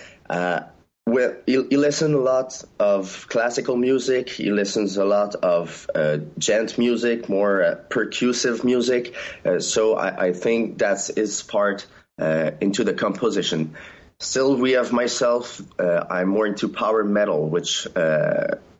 well, 1.07 1.35
he, 1.45 1.53
he 1.69 1.77
listens 1.77 2.13
a 2.13 2.17
lot 2.17 2.61
of 2.79 3.27
classical 3.29 3.77
music. 3.77 4.27
He 4.29 4.51
listens 4.51 4.97
a 4.97 5.05
lot 5.05 5.35
of 5.35 5.89
uh, 5.95 6.17
djent 6.37 6.77
music, 6.77 7.29
more 7.29 7.63
uh, 7.63 7.75
percussive 7.89 8.65
music. 8.65 9.15
Uh, 9.45 9.59
so 9.59 9.95
I, 9.95 10.27
I, 10.27 10.33
think 10.33 10.77
that's 10.77 11.07
his 11.07 11.43
part 11.43 11.85
into 12.17 12.83
the 12.83 12.93
composition. 12.93 13.75
Still, 14.21 14.55
we 14.55 14.73
have 14.73 14.91
myself. 14.91 15.61
I'm 15.79 16.29
more 16.29 16.47
into 16.47 16.69
power 16.69 17.03
metal, 17.03 17.49
which 17.49 17.87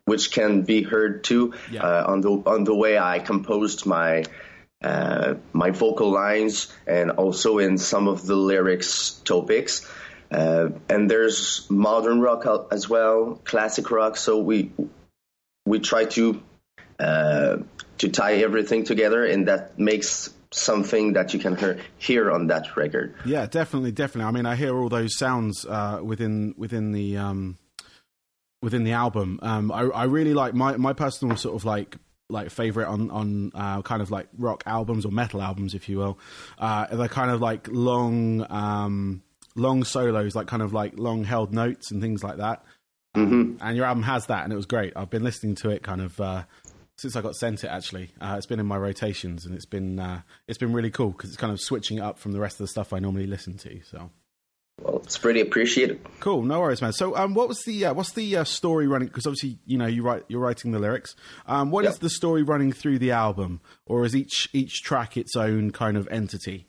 which 0.06 0.32
can 0.32 0.63
be 0.63 0.82
heard 0.82 1.23
too 1.23 1.54
yeah. 1.71 1.84
uh, 1.84 2.12
on 2.12 2.21
the 2.21 2.30
on 2.30 2.63
the 2.63 2.75
way 2.75 2.97
I 2.97 3.19
composed 3.19 3.86
my 3.86 4.25
uh, 4.84 5.36
my 5.54 5.71
vocal 5.71 6.12
lines 6.12 6.73
and 6.88 7.12
also 7.12 7.60
in 7.60 7.77
some 7.77 8.08
of 8.08 8.25
the 8.25 8.36
lyrics 8.36 9.12
topics. 9.23 9.88
Uh, 10.32 10.69
and 10.89 11.10
there's 11.10 11.69
modern 11.69 12.19
rock 12.21 12.45
as 12.71 12.89
well, 12.89 13.39
classic 13.43 13.91
rock. 13.91 14.17
So 14.17 14.39
we 14.39 14.71
we 15.65 15.80
try 15.80 16.06
to 16.06 16.41
uh, 16.99 17.58
to 17.99 18.10
tie 18.10 18.36
everything 18.36 18.84
together, 18.84 19.25
and 19.25 19.47
that 19.47 19.77
makes 19.77 20.30
something 20.52 21.14
that 21.14 21.34
you 21.34 21.40
can 21.40 21.56
hear, 21.56 21.80
hear 21.98 22.32
on 22.32 22.48
that 22.48 22.76
record. 22.76 23.16
Yeah, 23.26 23.46
definitely, 23.46 23.92
definitely. 23.92 24.28
I 24.28 24.32
mean, 24.32 24.46
I 24.46 24.56
hear 24.56 24.78
all 24.78 24.90
those 24.90 25.18
sounds 25.18 25.66
uh, 25.66 26.02
within 26.04 26.54
within 26.58 26.92
the 26.92 27.18
um, 27.18 27.58
within 28.62 28.84
the 28.84 28.94
album. 28.94 29.40
Um, 29.42 29.72
I, 29.72 29.82
I 29.84 30.04
really 30.06 30.34
like 30.34 30.54
my 30.54 30.78
my 30.78 30.94
personal 30.94 31.38
sort 31.38 31.56
of 31.56 31.66
like 31.66 31.98
like 32.30 32.50
favorite 32.50 32.88
on 32.88 33.10
on 33.12 33.52
uh, 33.54 33.82
kind 33.82 34.02
of 34.02 34.12
like 34.12 34.28
rock 34.38 34.64
albums 34.66 35.06
or 35.06 35.12
metal 35.12 35.42
albums, 35.42 35.74
if 35.74 35.90
you 35.90 35.98
will. 35.98 36.20
Uh, 36.58 36.88
they're 36.96 37.08
kind 37.08 37.32
of 37.32 37.42
like 37.42 37.68
long 37.70 38.46
um, 38.50 39.24
long 39.56 39.84
solos, 39.84 40.36
like 40.36 40.48
kind 40.48 40.62
of 40.62 40.74
like 40.74 40.98
long 40.98 41.24
held 41.24 41.54
notes 41.54 41.92
and 41.92 42.02
things 42.02 42.24
like 42.24 42.38
that. 42.38 42.64
Mm-hmm. 43.16 43.58
And 43.62 43.76
your 43.76 43.86
album 43.86 44.04
has 44.04 44.28
that, 44.28 44.46
and 44.46 44.54
it 44.54 44.56
was 44.56 44.66
great. 44.66 44.94
I've 44.96 45.10
been 45.10 45.24
listening 45.24 45.56
to 45.56 45.70
it 45.70 45.84
kind 45.84 46.02
of 46.02 46.20
uh, 46.22 46.44
since 47.02 47.16
I 47.16 47.22
got 47.22 47.36
sent 47.36 47.64
it. 47.64 47.68
Actually, 47.68 48.12
uh, 48.22 48.36
it's 48.38 48.46
been 48.46 48.60
in 48.60 48.66
my 48.66 48.78
rotations, 48.78 49.46
and 49.46 49.56
it's 49.56 49.66
been 49.66 50.00
uh, 50.00 50.22
it's 50.48 50.58
been 50.58 50.74
really 50.74 50.92
cool 50.92 51.10
because 51.10 51.32
it's 51.32 51.38
kind 51.38 51.52
of 51.52 51.60
switching 51.60 51.98
it 51.98 52.02
up 52.02 52.20
from 52.20 52.32
the 52.32 52.40
rest 52.40 52.56
of 52.56 52.66
the 52.66 52.68
stuff 52.68 52.94
I 52.94 53.00
normally 53.00 53.28
listen 53.28 53.58
to. 53.60 53.82
So 53.84 54.12
well, 54.82 55.02
it's 55.04 55.18
pretty 55.18 55.42
appreciated. 55.42 56.00
Cool, 56.20 56.44
no 56.44 56.60
worries, 56.60 56.82
man. 56.82 56.94
So, 56.94 57.16
um, 57.16 57.34
what 57.34 57.48
was 57.48 57.62
the 57.64 57.86
uh, 57.86 57.94
what's 57.94 58.14
the 58.14 58.38
uh, 58.38 58.44
story 58.44 58.88
running? 58.88 59.08
Because 59.08 59.28
obviously, 59.28 59.60
you 59.66 59.78
know, 59.78 59.88
you 59.88 60.04
write 60.04 60.24
you're 60.28 60.40
writing 60.40 60.72
the 60.72 60.80
lyrics. 60.80 61.16
Um, 61.46 61.72
what 61.72 61.84
yep. 61.84 61.94
is 61.94 62.00
the 62.00 62.10
story 62.10 62.44
running 62.44 62.72
through 62.72 63.00
the 63.00 63.12
album, 63.12 63.62
or 63.86 64.06
is 64.06 64.16
each 64.16 64.50
each 64.54 64.82
track 64.82 65.18
its 65.18 65.36
own 65.36 65.72
kind 65.72 65.98
of 65.98 66.08
entity? 66.10 66.68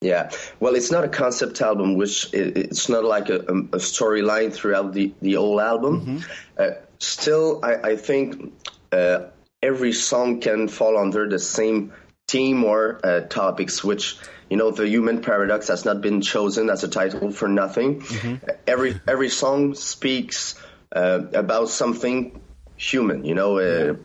Yeah, 0.00 0.30
well, 0.60 0.76
it's 0.76 0.90
not 0.90 1.04
a 1.04 1.08
concept 1.08 1.60
album, 1.60 1.96
which 1.96 2.32
it's 2.32 2.88
not 2.88 3.04
like 3.04 3.28
a, 3.28 3.40
a 3.40 3.78
storyline 3.78 4.52
throughout 4.52 4.92
the 4.94 5.12
the 5.20 5.34
whole 5.34 5.60
album. 5.60 6.00
Mm-hmm. 6.00 6.18
Uh, 6.56 6.70
still, 6.98 7.60
I, 7.62 7.90
I 7.90 7.96
think 7.96 8.52
uh, 8.92 9.26
every 9.62 9.92
song 9.92 10.40
can 10.40 10.68
fall 10.68 10.98
under 10.98 11.28
the 11.28 11.38
same 11.38 11.92
theme 12.28 12.64
or 12.64 13.00
uh, 13.04 13.20
topics, 13.20 13.82
which 13.82 14.18
you 14.48 14.56
know 14.56 14.70
the 14.70 14.88
human 14.88 15.20
paradox 15.22 15.68
has 15.68 15.84
not 15.84 16.00
been 16.00 16.20
chosen 16.20 16.70
as 16.70 16.84
a 16.84 16.88
title 16.88 17.30
for 17.30 17.48
nothing. 17.48 18.00
Mm-hmm. 18.00 18.50
Every 18.66 19.00
every 19.06 19.28
song 19.28 19.74
speaks 19.74 20.54
uh, 20.94 21.20
about 21.34 21.68
something 21.68 22.40
human, 22.76 23.24
you 23.24 23.34
know, 23.34 23.58
uh, 23.58 23.96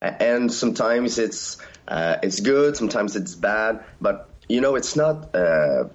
and 0.00 0.52
sometimes 0.52 1.18
it's 1.18 1.58
uh, 1.86 2.16
it's 2.22 2.40
good, 2.40 2.76
sometimes 2.76 3.16
it's 3.16 3.34
bad, 3.34 3.84
but 4.00 4.30
you 4.48 4.60
know 4.60 4.76
it's 4.76 4.96
not. 4.96 5.34
Uh, 5.34 5.88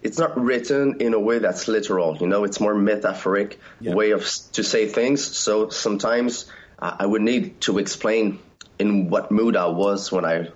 it's 0.00 0.16
not 0.16 0.38
written 0.38 1.00
in 1.00 1.12
a 1.12 1.18
way 1.18 1.40
that's 1.40 1.66
literal, 1.66 2.16
you 2.18 2.28
know. 2.28 2.44
It's 2.44 2.60
more 2.60 2.72
metaphoric 2.72 3.58
yeah. 3.80 3.94
way 3.94 4.12
of 4.12 4.22
to 4.52 4.62
say 4.62 4.86
things. 4.86 5.24
So 5.24 5.70
sometimes 5.70 6.46
I 6.78 7.04
would 7.04 7.22
need 7.22 7.60
to 7.62 7.78
explain 7.78 8.38
in 8.78 9.10
what 9.10 9.30
mood 9.30 9.56
I 9.56 9.66
was 9.66 10.12
when 10.12 10.24
I 10.24 10.50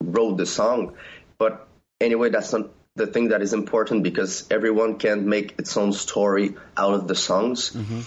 wrote 0.00 0.36
the 0.36 0.46
song. 0.46 0.94
But 1.38 1.66
anyway, 2.00 2.28
that's 2.30 2.52
not 2.52 2.70
the 2.96 3.06
thing 3.06 3.28
that 3.28 3.42
is 3.42 3.52
important 3.52 4.02
because 4.02 4.46
everyone 4.50 4.98
can 4.98 5.28
make 5.28 5.54
its 5.58 5.76
own 5.76 5.92
story 5.92 6.54
out 6.76 6.94
of 6.94 7.08
the 7.08 7.14
songs 7.14 7.72
mm-hmm. 7.72 8.00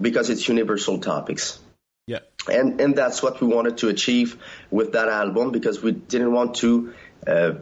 because 0.00 0.30
it's 0.30 0.48
universal 0.48 0.98
topics. 0.98 1.58
Yeah. 2.06 2.20
And 2.48 2.80
and 2.80 2.96
that's 2.96 3.22
what 3.22 3.40
we 3.40 3.48
wanted 3.48 3.78
to 3.78 3.88
achieve 3.88 4.36
with 4.70 4.92
that 4.92 5.08
album 5.08 5.50
because 5.50 5.82
we 5.82 5.92
didn't 5.92 6.32
want 6.32 6.56
to 6.56 6.94
uh, 7.26 7.52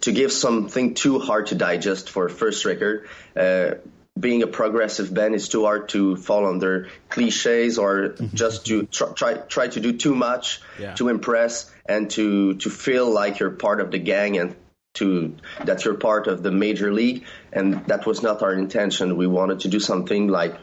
to 0.00 0.12
give 0.12 0.32
something 0.32 0.94
too 0.94 1.18
hard 1.18 1.48
to 1.48 1.54
digest 1.54 2.10
for 2.10 2.26
a 2.26 2.30
first 2.30 2.64
record. 2.64 3.08
Uh, 3.36 3.74
being 4.18 4.42
a 4.42 4.46
progressive 4.46 5.12
band 5.12 5.34
is 5.34 5.48
too 5.48 5.64
hard 5.64 5.88
to 5.90 6.16
fall 6.16 6.46
under 6.46 6.88
cliches 7.08 7.78
or 7.78 8.10
mm-hmm. 8.10 8.34
just 8.34 8.66
to 8.66 8.86
try, 8.86 9.12
try 9.12 9.34
try 9.34 9.68
to 9.68 9.80
do 9.80 9.92
too 9.92 10.14
much 10.14 10.60
yeah. 10.78 10.94
to 10.94 11.08
impress 11.08 11.70
and 11.86 12.10
to 12.10 12.54
to 12.56 12.70
feel 12.70 13.10
like 13.10 13.38
you're 13.38 13.50
part 13.50 13.80
of 13.80 13.90
the 13.90 13.98
gang 13.98 14.38
and 14.38 14.56
to 14.94 15.36
that 15.64 15.84
you're 15.84 15.94
part 15.94 16.26
of 16.26 16.42
the 16.42 16.50
major 16.50 16.92
league, 16.92 17.24
and 17.52 17.86
that 17.86 18.06
was 18.06 18.22
not 18.22 18.42
our 18.42 18.52
intention. 18.52 19.16
We 19.16 19.26
wanted 19.26 19.60
to 19.60 19.68
do 19.68 19.80
something 19.80 20.28
like 20.28 20.56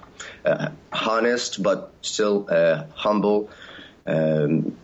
uh, 0.43 0.69
honest 0.91 1.61
but 1.61 1.93
still 2.01 2.47
uh, 2.49 2.83
humble, 2.93 3.49
um, 4.05 4.77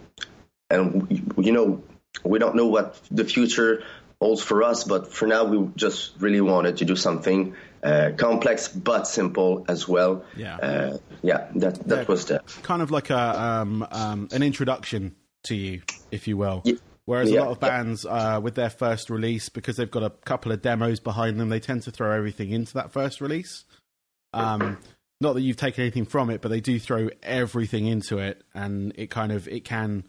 and 0.69 1.33
you 1.37 1.51
know 1.51 1.83
we 2.23 2.39
don't 2.39 2.55
know 2.55 2.67
what 2.67 2.99
the 3.09 3.25
future 3.25 3.83
holds 4.21 4.41
for 4.41 4.63
us, 4.63 4.83
but 4.83 5.11
for 5.11 5.27
now 5.27 5.43
we 5.45 5.67
just 5.75 6.13
really 6.19 6.41
wanted 6.41 6.77
to 6.77 6.85
do 6.85 6.95
something 6.95 7.55
uh, 7.83 8.11
complex 8.17 8.67
but 8.67 9.07
simple 9.07 9.65
as 9.67 9.87
well. 9.87 10.23
Yeah, 10.35 10.57
uh, 10.57 10.97
yeah, 11.21 11.47
that 11.55 11.87
that 11.87 11.97
yeah, 11.99 12.05
was 12.05 12.25
the 12.25 12.41
kind 12.63 12.81
of 12.81 12.91
like 12.91 13.09
a 13.09 13.41
um, 13.41 13.87
um, 13.91 14.29
an 14.31 14.43
introduction 14.43 15.15
to 15.43 15.55
you, 15.55 15.81
if 16.11 16.27
you 16.27 16.37
will. 16.37 16.61
Yeah. 16.65 16.75
Whereas 17.05 17.31
yeah, 17.31 17.39
a 17.39 17.43
lot 17.43 17.51
of 17.51 17.59
bands, 17.59 18.05
uh, 18.05 18.39
with 18.41 18.55
their 18.55 18.69
first 18.69 19.09
release, 19.09 19.49
because 19.49 19.75
they've 19.75 19.89
got 19.89 20.03
a 20.03 20.11
couple 20.11 20.51
of 20.51 20.61
demos 20.61 20.99
behind 20.99 21.39
them, 21.39 21.49
they 21.49 21.59
tend 21.59 21.83
to 21.83 21.91
throw 21.91 22.11
everything 22.11 22.51
into 22.51 22.75
that 22.75 22.91
first 22.91 23.21
release. 23.21 23.65
Um, 24.33 24.77
not 25.19 25.33
that 25.33 25.41
you've 25.41 25.57
taken 25.57 25.81
anything 25.81 26.05
from 26.05 26.29
it, 26.29 26.41
but 26.41 26.49
they 26.49 26.61
do 26.61 26.79
throw 26.79 27.09
everything 27.21 27.87
into 27.87 28.19
it, 28.19 28.43
and 28.53 28.93
it 28.95 29.09
kind 29.09 29.31
of 29.31 29.47
it 29.47 29.65
can 29.65 30.03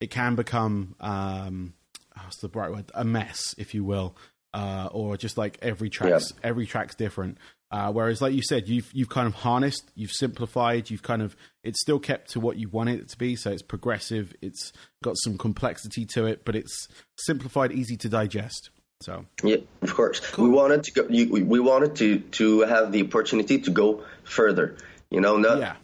it 0.00 0.10
can 0.10 0.34
become 0.34 0.94
um, 1.00 1.74
what's 2.22 2.38
the 2.38 2.48
right 2.48 2.70
word 2.70 2.90
a 2.94 3.04
mess, 3.04 3.54
if 3.58 3.74
you 3.74 3.84
will, 3.84 4.16
uh, 4.52 4.88
or 4.92 5.16
just 5.16 5.38
like 5.38 5.58
every 5.62 5.90
track's 5.90 6.32
yeah. 6.32 6.48
every 6.48 6.66
track's 6.66 6.94
different. 6.94 7.38
Uh, 7.72 7.92
whereas, 7.92 8.20
like 8.20 8.34
you 8.34 8.42
said, 8.42 8.68
you've 8.68 8.90
you've 8.92 9.08
kind 9.08 9.28
of 9.28 9.34
harnessed, 9.34 9.90
you've 9.94 10.10
simplified, 10.10 10.90
you've 10.90 11.02
kind 11.02 11.22
of 11.22 11.36
it's 11.62 11.80
still 11.80 12.00
kept 12.00 12.32
to 12.32 12.40
what 12.40 12.56
you 12.56 12.68
wanted 12.68 13.00
it 13.00 13.08
to 13.08 13.16
be. 13.16 13.36
So 13.36 13.50
it's 13.52 13.62
progressive, 13.62 14.34
it's 14.42 14.72
got 15.04 15.16
some 15.18 15.38
complexity 15.38 16.04
to 16.14 16.26
it, 16.26 16.44
but 16.44 16.56
it's 16.56 16.88
simplified, 17.16 17.70
easy 17.70 17.96
to 17.98 18.08
digest. 18.08 18.70
So 19.02 19.24
yeah, 19.44 19.58
of 19.82 19.94
course, 19.94 20.18
cool. 20.32 20.46
we 20.46 20.50
wanted 20.50 20.82
to 20.84 20.92
go. 20.92 21.06
You, 21.08 21.44
we 21.44 21.60
wanted 21.60 21.94
to 21.96 22.18
to 22.18 22.60
have 22.62 22.90
the 22.90 23.04
opportunity 23.04 23.60
to 23.60 23.70
go 23.70 24.04
further. 24.24 24.76
You 25.10 25.20
know, 25.20 25.36
not 25.36 25.58
yeah. 25.58 25.76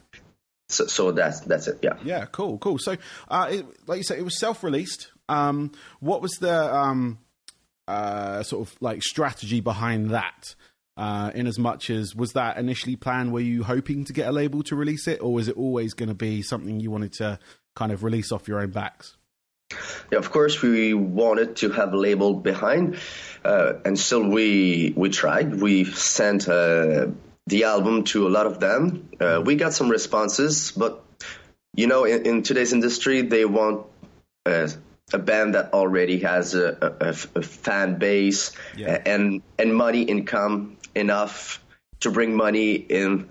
So, 0.68 0.86
so 0.86 1.12
that's 1.12 1.40
that's 1.40 1.68
it. 1.68 1.78
Yeah. 1.82 1.94
Yeah. 2.04 2.24
Cool. 2.26 2.58
Cool. 2.58 2.78
So, 2.78 2.96
uh, 3.28 3.48
it, 3.50 3.66
like 3.86 3.98
you 3.98 4.02
said, 4.02 4.18
it 4.18 4.24
was 4.24 4.38
self-released. 4.38 5.12
Um, 5.28 5.72
what 6.00 6.20
was 6.20 6.32
the 6.40 6.74
um, 6.74 7.18
uh, 7.88 8.42
sort 8.42 8.68
of 8.68 8.76
like 8.80 9.02
strategy 9.02 9.60
behind 9.60 10.10
that? 10.10 10.54
Uh, 10.98 11.30
in 11.34 11.46
as 11.46 11.58
much 11.58 11.90
as 11.90 12.16
was 12.16 12.32
that 12.32 12.56
initially 12.56 12.96
planned? 12.96 13.30
Were 13.30 13.40
you 13.40 13.62
hoping 13.64 14.06
to 14.06 14.14
get 14.14 14.28
a 14.28 14.32
label 14.32 14.62
to 14.62 14.74
release 14.74 15.06
it, 15.06 15.20
or 15.20 15.34
was 15.34 15.46
it 15.46 15.54
always 15.54 15.92
going 15.92 16.08
to 16.08 16.14
be 16.14 16.40
something 16.40 16.80
you 16.80 16.90
wanted 16.90 17.12
to 17.14 17.38
kind 17.74 17.92
of 17.92 18.02
release 18.02 18.32
off 18.32 18.48
your 18.48 18.60
own 18.60 18.70
backs? 18.70 19.14
Yeah, 20.10 20.18
of 20.18 20.30
course, 20.30 20.62
we 20.62 20.94
wanted 20.94 21.56
to 21.56 21.70
have 21.70 21.92
a 21.92 21.96
label 21.96 22.34
behind, 22.34 22.98
uh, 23.44 23.74
and 23.84 23.98
still 23.98 24.26
we 24.26 24.94
we 24.96 25.10
tried. 25.10 25.60
We 25.60 25.84
sent 25.84 26.48
uh, 26.48 27.08
the 27.46 27.64
album 27.64 28.04
to 28.04 28.26
a 28.26 28.30
lot 28.30 28.46
of 28.46 28.60
them. 28.60 29.10
Uh, 29.20 29.42
we 29.44 29.56
got 29.56 29.74
some 29.74 29.88
responses, 29.88 30.70
but 30.70 31.04
you 31.74 31.88
know, 31.88 32.04
in, 32.04 32.26
in 32.26 32.42
today's 32.42 32.72
industry, 32.72 33.22
they 33.22 33.44
want 33.44 33.86
uh, 34.46 34.68
a 35.12 35.18
band 35.18 35.54
that 35.54 35.72
already 35.72 36.18
has 36.20 36.54
a, 36.54 36.96
a, 37.00 37.08
a 37.38 37.42
fan 37.42 37.98
base 37.98 38.52
yeah. 38.76 39.00
and 39.06 39.42
and 39.58 39.74
money 39.74 40.02
income 40.02 40.76
enough 40.94 41.62
to 42.00 42.10
bring 42.10 42.34
money 42.34 42.74
in 42.74 43.28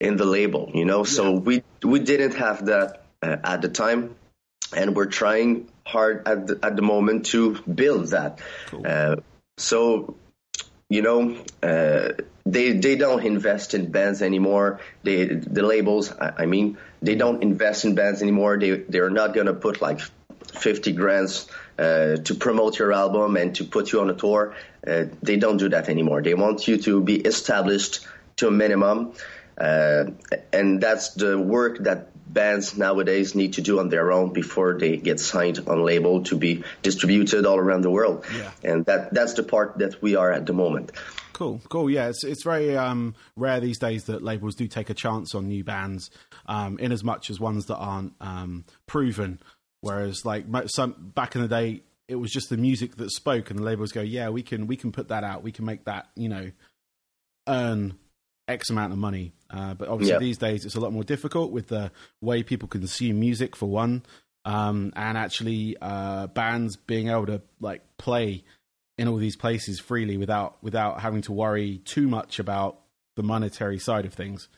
in 0.00 0.16
the 0.16 0.24
label, 0.24 0.70
you 0.74 0.84
know. 0.84 0.98
Yeah. 0.98 1.10
So 1.10 1.32
we 1.32 1.62
we 1.82 2.00
didn't 2.00 2.34
have 2.34 2.66
that 2.66 3.04
uh, 3.22 3.36
at 3.44 3.62
the 3.62 3.68
time, 3.68 4.16
and 4.74 4.96
we're 4.96 5.06
trying 5.06 5.68
hard 5.86 6.26
at 6.26 6.46
the, 6.48 6.58
at 6.62 6.74
the 6.74 6.82
moment 6.82 7.26
to 7.26 7.54
build 7.62 8.08
that. 8.08 8.40
Cool. 8.66 8.82
Uh, 8.84 9.16
so 9.58 10.16
you 10.88 11.02
know, 11.02 11.36
uh, 11.62 12.12
they 12.44 12.72
they 12.72 12.96
don't 12.96 13.24
invest 13.24 13.74
in 13.74 13.90
bands 13.90 14.22
anymore. 14.22 14.80
They 15.02 15.26
the 15.26 15.62
labels, 15.62 16.12
I, 16.12 16.32
I 16.38 16.46
mean, 16.46 16.78
they 17.00 17.14
don't 17.14 17.42
invest 17.42 17.84
in 17.84 17.94
bands 17.94 18.22
anymore. 18.22 18.58
They 18.58 18.70
they're 18.70 19.10
not 19.10 19.34
gonna 19.34 19.54
put 19.54 19.80
like 19.80 20.00
50 20.52 20.92
grants 20.92 21.48
uh, 21.78 22.16
to 22.16 22.34
promote 22.34 22.78
your 22.78 22.92
album 22.92 23.36
and 23.36 23.54
to 23.56 23.64
put 23.64 23.92
you 23.92 24.00
on 24.00 24.10
a 24.10 24.14
tour. 24.14 24.54
Uh, 24.86 25.04
they 25.22 25.36
don't 25.36 25.56
do 25.56 25.68
that 25.68 25.88
anymore. 25.88 26.22
They 26.22 26.34
want 26.34 26.66
you 26.68 26.78
to 26.78 27.02
be 27.02 27.16
established 27.16 28.06
to 28.36 28.48
a 28.48 28.50
minimum. 28.50 29.12
Uh, 29.58 30.04
and 30.52 30.80
that's 30.80 31.14
the 31.14 31.38
work 31.38 31.78
that 31.84 32.08
bands 32.26 32.76
nowadays 32.76 33.34
need 33.34 33.54
to 33.54 33.62
do 33.62 33.78
on 33.78 33.88
their 33.88 34.12
own 34.12 34.32
before 34.32 34.78
they 34.78 34.96
get 34.96 35.20
signed 35.20 35.60
on 35.66 35.82
label 35.82 36.22
to 36.24 36.36
be 36.36 36.64
distributed 36.82 37.46
all 37.46 37.56
around 37.56 37.82
the 37.82 37.90
world. 37.90 38.24
Yeah. 38.36 38.50
And 38.62 38.84
that 38.86 39.14
that's 39.14 39.34
the 39.34 39.42
part 39.42 39.78
that 39.78 40.02
we 40.02 40.16
are 40.16 40.30
at 40.32 40.44
the 40.44 40.52
moment. 40.52 40.92
Cool, 41.32 41.60
cool. 41.68 41.90
Yeah, 41.90 42.08
it's 42.08 42.24
it's 42.24 42.42
very 42.42 42.76
um, 42.76 43.14
rare 43.36 43.60
these 43.60 43.78
days 43.78 44.04
that 44.04 44.22
labels 44.22 44.54
do 44.54 44.66
take 44.66 44.88
a 44.88 44.94
chance 44.94 45.34
on 45.34 45.48
new 45.48 45.64
bands, 45.64 46.10
um, 46.46 46.78
in 46.78 46.92
as 46.92 47.04
much 47.04 47.28
as 47.28 47.38
ones 47.38 47.66
that 47.66 47.76
aren't 47.76 48.14
um, 48.20 48.64
proven 48.86 49.38
Whereas 49.80 50.24
like 50.24 50.46
some 50.68 51.12
back 51.14 51.34
in 51.34 51.42
the 51.42 51.48
day, 51.48 51.82
it 52.08 52.16
was 52.16 52.30
just 52.30 52.48
the 52.48 52.56
music 52.56 52.96
that 52.96 53.10
spoke, 53.10 53.50
and 53.50 53.58
the 53.58 53.62
labels 53.64 53.92
go, 53.92 54.00
"Yeah, 54.00 54.30
we 54.30 54.42
can 54.42 54.66
we 54.66 54.76
can 54.76 54.92
put 54.92 55.08
that 55.08 55.24
out. 55.24 55.42
We 55.42 55.52
can 55.52 55.64
make 55.64 55.84
that 55.84 56.08
you 56.16 56.28
know 56.28 56.50
earn 57.48 57.98
X 58.48 58.70
amount 58.70 58.92
of 58.92 58.98
money." 58.98 59.32
Uh, 59.50 59.74
but 59.74 59.88
obviously 59.88 60.14
yeah. 60.14 60.18
these 60.18 60.38
days, 60.38 60.64
it's 60.64 60.74
a 60.74 60.80
lot 60.80 60.92
more 60.92 61.04
difficult 61.04 61.52
with 61.52 61.68
the 61.68 61.90
way 62.20 62.42
people 62.42 62.68
consume 62.68 63.20
music 63.20 63.54
for 63.54 63.66
one, 63.66 64.04
um, 64.44 64.92
and 64.96 65.18
actually 65.18 65.76
uh, 65.80 66.26
bands 66.28 66.76
being 66.76 67.08
able 67.08 67.26
to 67.26 67.42
like 67.60 67.82
play 67.98 68.44
in 68.98 69.08
all 69.08 69.16
these 69.16 69.36
places 69.36 69.78
freely 69.78 70.16
without 70.16 70.62
without 70.62 71.00
having 71.00 71.22
to 71.22 71.32
worry 71.32 71.78
too 71.84 72.08
much 72.08 72.38
about 72.38 72.80
the 73.16 73.22
monetary 73.22 73.78
side 73.78 74.04
of 74.04 74.14
things. 74.14 74.48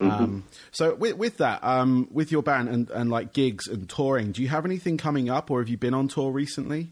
Mm-hmm. 0.00 0.24
Um, 0.24 0.44
so 0.70 0.94
with, 0.94 1.16
with 1.16 1.38
that, 1.38 1.64
um, 1.64 2.08
with 2.12 2.30
your 2.30 2.42
band 2.42 2.68
and, 2.68 2.90
and 2.90 3.10
like 3.10 3.32
gigs 3.32 3.66
and 3.66 3.88
touring, 3.88 4.32
do 4.32 4.42
you 4.42 4.48
have 4.48 4.64
anything 4.64 4.96
coming 4.96 5.28
up, 5.28 5.50
or 5.50 5.60
have 5.60 5.68
you 5.68 5.76
been 5.76 5.94
on 5.94 6.06
tour 6.08 6.30
recently? 6.30 6.90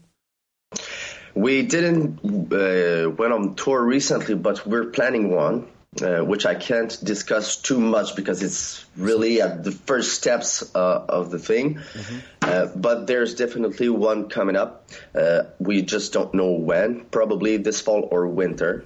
We 1.33 1.61
didn't 1.61 2.19
uh, 2.51 3.09
went 3.11 3.31
on 3.31 3.55
tour 3.55 3.81
recently, 3.81 4.35
but 4.35 4.65
we're 4.65 4.85
planning 4.85 5.29
one, 5.29 5.67
uh, 6.01 6.19
which 6.25 6.45
I 6.45 6.55
can't 6.55 6.97
discuss 7.03 7.57
too 7.57 7.79
much 7.79 8.15
because 8.15 8.43
it's 8.43 8.83
really 8.97 9.41
at 9.41 9.63
the 9.63 9.71
first 9.71 10.15
steps 10.15 10.75
uh, 10.75 11.05
of 11.07 11.29
the 11.29 11.39
thing. 11.39 11.75
Mm-hmm. 11.75 12.17
Uh, 12.41 12.65
but 12.75 13.07
there's 13.07 13.35
definitely 13.35 13.87
one 13.87 14.29
coming 14.29 14.55
up. 14.55 14.89
Uh, 15.13 15.43
we 15.59 15.83
just 15.83 16.11
don't 16.11 16.33
know 16.33 16.51
when, 16.51 17.05
probably 17.05 17.57
this 17.57 17.81
fall 17.81 18.07
or 18.11 18.27
winter. 18.27 18.83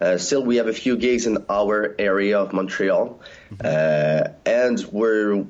Uh, 0.00 0.18
still, 0.18 0.44
we 0.44 0.56
have 0.56 0.66
a 0.66 0.72
few 0.72 0.96
gigs 0.96 1.26
in 1.26 1.44
our 1.48 1.94
area 1.98 2.38
of 2.38 2.52
Montreal, 2.52 3.20
mm-hmm. 3.50 3.60
uh, 3.62 4.32
and 4.46 4.84
we're 4.92 5.44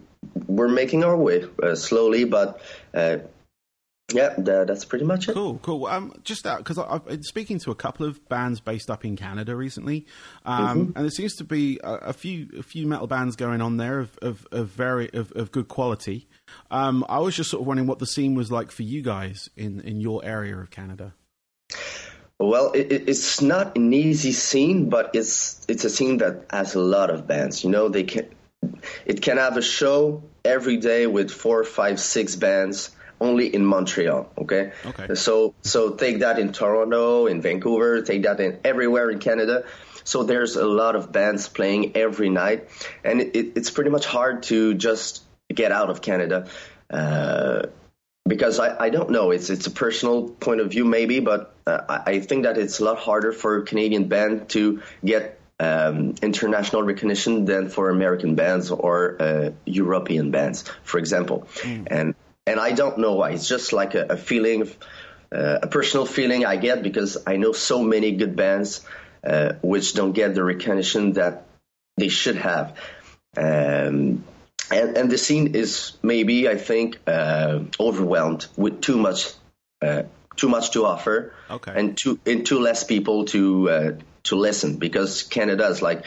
we're 0.47 0.69
making 0.69 1.05
our 1.05 1.17
way 1.17 1.45
uh, 1.63 1.75
slowly, 1.75 2.25
but. 2.25 2.61
Uh, 2.93 3.19
yeah, 4.13 4.35
that's 4.39 4.85
pretty 4.85 5.05
much 5.05 5.29
it. 5.29 5.35
Cool, 5.35 5.59
cool. 5.63 5.87
Um, 5.87 6.13
just 6.25 6.45
that 6.45 6.59
because 6.59 6.79
I've 6.79 7.05
been 7.07 7.23
speaking 7.23 7.59
to 7.61 7.71
a 7.71 7.75
couple 7.75 8.07
of 8.07 8.29
bands 8.29 8.61
based 8.61 8.91
up 8.91 9.05
in 9.05 9.17
Canada 9.17 9.55
recently, 9.55 10.07
um, 10.45 10.67
mm-hmm. 10.67 10.81
and 10.97 11.05
there 11.05 11.11
seems 11.11 11.37
to 11.37 11.45
be 11.45 11.79
a, 11.83 11.93
a, 11.93 12.13
few 12.13 12.49
a 12.59 12.63
few 12.63 12.87
metal 12.87 13.07
bands 13.07 13.37
going 13.37 13.61
on 13.61 13.77
there 13.77 14.01
of 14.01 14.19
of, 14.21 14.47
of 14.53 14.69
very 14.69 15.11
of, 15.13 15.33
of 15.33 15.53
good 15.53 15.69
quality. 15.69 16.29
Um, 16.71 17.05
I 17.09 17.19
was 17.21 17.37
just 17.37 17.51
sort 17.51 17.61
of 17.61 17.67
wondering 17.67 17.87
what 17.87 17.99
the 17.99 18.07
scene 18.07 18.35
was 18.35 18.51
like 18.51 18.71
for 18.71 18.83
you 18.83 19.03
guys 19.03 19.49
in 19.57 19.81
in 19.81 20.01
your 20.01 20.25
area 20.25 20.57
of 20.57 20.71
Canada. 20.71 21.15
Well, 22.41 22.73
it, 22.73 22.91
it's 23.07 23.43
not 23.43 23.77
an 23.77 23.93
easy 23.93 24.33
scene, 24.33 24.89
but 24.89 25.11
it's 25.13 25.63
it's 25.69 25.85
a 25.85 25.91
scene 25.91 26.19
that 26.19 26.47
has 26.51 26.75
a 26.75 26.81
lot 26.81 27.11
of 27.11 27.27
bands. 27.27 27.63
You 27.63 27.71
know, 27.71 27.91
they 27.91 28.05
can 28.05 28.31
it 29.05 29.21
can 29.21 29.37
have 29.37 29.59
a 29.59 29.63
show 29.63 30.23
every 30.43 30.79
day 30.79 31.07
with 31.07 31.31
four, 31.31 31.65
five, 31.65 32.01
six 32.01 32.37
bands 32.37 32.93
only 33.21 33.55
in 33.55 33.63
Montreal. 33.63 34.33
Okay. 34.39 34.73
Okay. 34.87 35.15
So 35.17 35.55
so 35.61 35.91
take 35.91 36.21
that 36.21 36.39
in 36.39 36.53
Toronto, 36.53 37.27
in 37.27 37.43
Vancouver, 37.43 38.01
take 38.01 38.23
that 38.23 38.41
in 38.41 38.59
everywhere 38.65 39.11
in 39.11 39.19
Canada. 39.19 39.65
So 40.05 40.23
there's 40.25 40.57
a 40.57 40.65
lot 40.65 40.97
of 40.97 41.13
bands 41.13 41.47
playing 41.47 41.95
every 41.95 42.31
night, 42.31 42.71
and 43.05 43.21
it, 43.21 43.37
it, 43.37 43.53
it's 43.57 43.71
pretty 43.71 43.91
much 43.91 44.07
hard 44.07 44.45
to 44.45 44.73
just 44.73 45.23
get 45.53 45.73
out 45.73 45.91
of 45.91 46.01
Canada. 46.01 46.49
Uh, 46.89 47.67
because 48.27 48.61
I, 48.61 48.85
I 48.85 48.91
don't 48.91 49.11
know. 49.11 49.31
It's 49.31 49.51
it's 49.51 49.67
a 49.67 49.71
personal 49.71 50.29
point 50.29 50.61
of 50.61 50.71
view 50.71 50.85
maybe, 50.85 51.21
but 51.21 51.55
uh, 51.67 51.81
I, 52.07 52.21
think 52.21 52.45
that 52.45 52.59
it's 52.59 52.81
a 52.81 52.85
lot 52.85 52.99
harder 52.99 53.33
for 53.33 53.59
a 53.59 53.65
Canadian 53.65 54.09
band 54.09 54.49
to 54.51 54.83
get 55.05 55.41
um, 55.59 56.15
international 56.23 56.83
recognition 56.83 57.45
than 57.45 57.69
for 57.69 57.91
American 57.91 58.35
bands 58.35 58.71
or 58.71 59.17
uh, 59.21 59.51
European 59.65 60.31
bands, 60.31 60.65
for 60.85 60.99
example. 60.99 61.47
And 61.87 62.15
and 62.47 62.61
I 62.61 62.73
don't 62.73 62.99
know 62.99 63.15
why. 63.15 63.31
It's 63.31 63.49
just 63.49 63.73
like 63.73 63.95
a, 63.95 64.07
a 64.11 64.17
feeling, 64.17 64.63
of, 64.63 64.77
uh, 65.33 65.59
a 65.63 65.67
personal 65.69 66.07
feeling 66.07 66.45
I 66.45 66.57
get 66.57 66.83
because 66.83 67.19
I 67.27 67.37
know 67.37 67.53
so 67.53 67.83
many 67.83 68.13
good 68.13 68.35
bands 68.35 68.81
uh, 69.23 69.53
which 69.63 69.95
don't 69.95 70.13
get 70.13 70.35
the 70.35 70.43
recognition 70.43 71.13
that 71.13 71.47
they 71.97 72.09
should 72.09 72.37
have. 72.37 72.77
Um, 73.37 74.25
and, 74.71 74.97
and 74.97 75.11
the 75.11 75.19
scene 75.19 75.55
is 75.55 75.93
maybe 76.03 76.49
I 76.49 76.57
think 76.57 76.99
uh, 77.07 77.61
overwhelmed 77.79 78.47
with 78.57 78.81
too 78.81 78.97
much 78.99 79.33
uh, 79.83 80.05
too 80.37 80.49
much 80.49 80.73
to 80.73 80.87
offer 80.87 81.35
Okay. 81.51 81.73
and 81.75 81.97
too 81.97 82.19
and 82.27 82.47
too 82.47 82.61
less 82.61 82.85
people 82.85 83.25
to 83.27 83.71
uh, 83.71 83.93
to 84.25 84.37
listen 84.37 84.77
because 84.77 85.23
Canada 85.25 85.67
is 85.67 85.83
like 85.83 86.05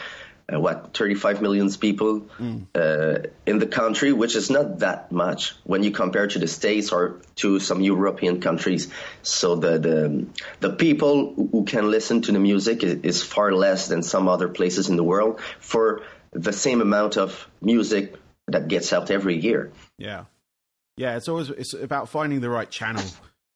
uh, 0.54 0.60
what 0.60 0.94
35 0.94 1.42
million 1.42 1.70
people 1.72 2.28
uh, 2.76 3.20
in 3.46 3.60
the 3.60 3.66
country, 3.66 4.12
which 4.12 4.36
is 4.36 4.50
not 4.50 4.80
that 4.80 5.12
much 5.12 5.54
when 5.64 5.84
you 5.84 5.92
compare 5.92 6.28
to 6.28 6.40
the 6.40 6.48
states 6.48 6.92
or 6.92 7.22
to 7.36 7.60
some 7.60 7.82
European 7.82 8.42
countries. 8.42 8.90
So 9.22 9.56
the 9.56 9.80
the 9.80 10.26
the 10.60 10.70
people 10.70 11.34
who 11.34 11.64
can 11.64 11.90
listen 11.90 12.22
to 12.24 12.32
the 12.32 12.40
music 12.40 12.84
is, 12.84 13.00
is 13.04 13.24
far 13.24 13.54
less 13.54 13.88
than 13.88 14.04
some 14.04 14.28
other 14.28 14.50
places 14.50 14.90
in 14.90 14.98
the 14.98 15.04
world 15.04 15.40
for 15.60 16.02
the 16.32 16.54
same 16.54 16.82
amount 16.82 17.18
of 17.18 17.48
music 17.62 18.16
that 18.48 18.68
gets 18.68 18.92
out 18.94 19.10
every 19.12 19.40
year. 19.40 19.72
Yeah, 19.98 20.26
yeah. 20.98 21.16
It's 21.18 21.28
always 21.28 21.50
it's 21.50 21.74
about 21.74 22.10
finding 22.10 22.42
the 22.42 22.50
right 22.50 22.70
channel 22.70 23.04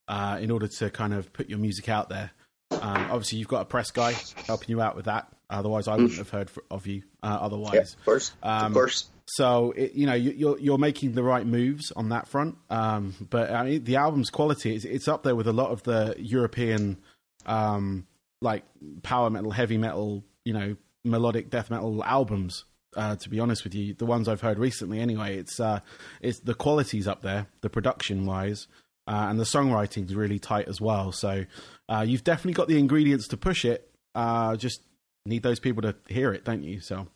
uh, 0.08 0.38
in 0.42 0.52
order 0.52 0.68
to 0.68 0.90
kind 0.90 1.14
of 1.14 1.32
put 1.34 1.50
your 1.50 1.60
music 1.60 1.90
out 1.90 2.10
there. 2.10 2.32
Um, 2.72 3.08
obviously, 3.12 3.40
you've 3.40 3.48
got 3.48 3.62
a 3.62 3.66
press 3.66 3.92
guy 3.92 4.14
helping 4.46 4.70
you 4.70 4.82
out 4.82 4.96
with 4.96 5.06
that. 5.06 5.28
Otherwise, 5.50 5.88
I 5.88 5.94
wouldn't 5.94 6.18
have 6.18 6.30
heard 6.30 6.50
of 6.70 6.86
you. 6.88 7.04
Uh, 7.24 7.28
Yeah, 7.28 7.38
otherwise, 7.38 7.94
of 7.94 8.06
course, 8.06 8.32
Um, 8.44 8.66
of 8.68 8.74
course. 8.74 9.10
So 9.30 9.72
it, 9.72 9.94
you 9.94 10.06
know 10.06 10.14
you, 10.14 10.32
you're 10.32 10.60
you're 10.60 10.78
making 10.78 11.14
the 11.14 11.24
right 11.24 11.46
moves 11.46 11.92
on 11.92 12.10
that 12.10 12.28
front. 12.28 12.58
Um, 12.70 13.14
but 13.30 13.52
I 13.52 13.64
mean, 13.64 13.84
the 13.84 13.98
album's 13.98 14.30
quality 14.30 14.76
is 14.76 14.86
it's 14.86 15.08
up 15.08 15.24
there 15.24 15.36
with 15.36 15.48
a 15.48 15.54
lot 15.54 15.72
of 15.72 15.84
the 15.84 16.16
European 16.18 16.98
um, 17.46 18.08
like 18.42 18.64
power 19.04 19.30
metal, 19.30 19.52
heavy 19.52 19.78
metal, 19.78 20.24
you 20.46 20.54
know, 20.54 20.76
melodic 21.04 21.50
death 21.50 21.70
metal 21.70 22.04
albums. 22.04 22.66
Uh, 22.98 23.16
to 23.16 23.30
be 23.30 23.40
honest 23.40 23.64
with 23.64 23.76
you, 23.76 23.94
the 23.94 24.08
ones 24.08 24.28
I've 24.28 24.42
heard 24.42 24.58
recently, 24.58 25.00
anyway, 25.00 25.38
it's 25.38 25.60
uh, 25.60 25.82
it's 26.20 26.40
the 26.40 26.56
quality's 26.56 27.08
up 27.08 27.22
there, 27.22 27.46
the 27.62 27.70
production 27.70 28.26
wise, 28.26 28.68
uh, 29.08 29.28
and 29.30 29.40
the 29.40 29.44
songwriting's 29.44 30.16
really 30.16 30.40
tight 30.40 30.68
as 30.68 30.82
well. 30.82 31.12
So 31.12 31.46
uh, 31.88 32.04
you've 32.08 32.24
definitely 32.24 32.54
got 32.54 32.68
the 32.68 32.80
ingredients 32.80 33.28
to 33.28 33.38
push 33.38 33.66
it. 33.66 33.90
Uh, 34.16 34.56
just 34.56 34.82
need 35.28 35.44
those 35.44 35.60
people 35.60 35.84
to 35.84 35.96
hear 36.08 36.34
it, 36.34 36.44
don't 36.44 36.64
you? 36.64 36.80
So. 36.80 37.08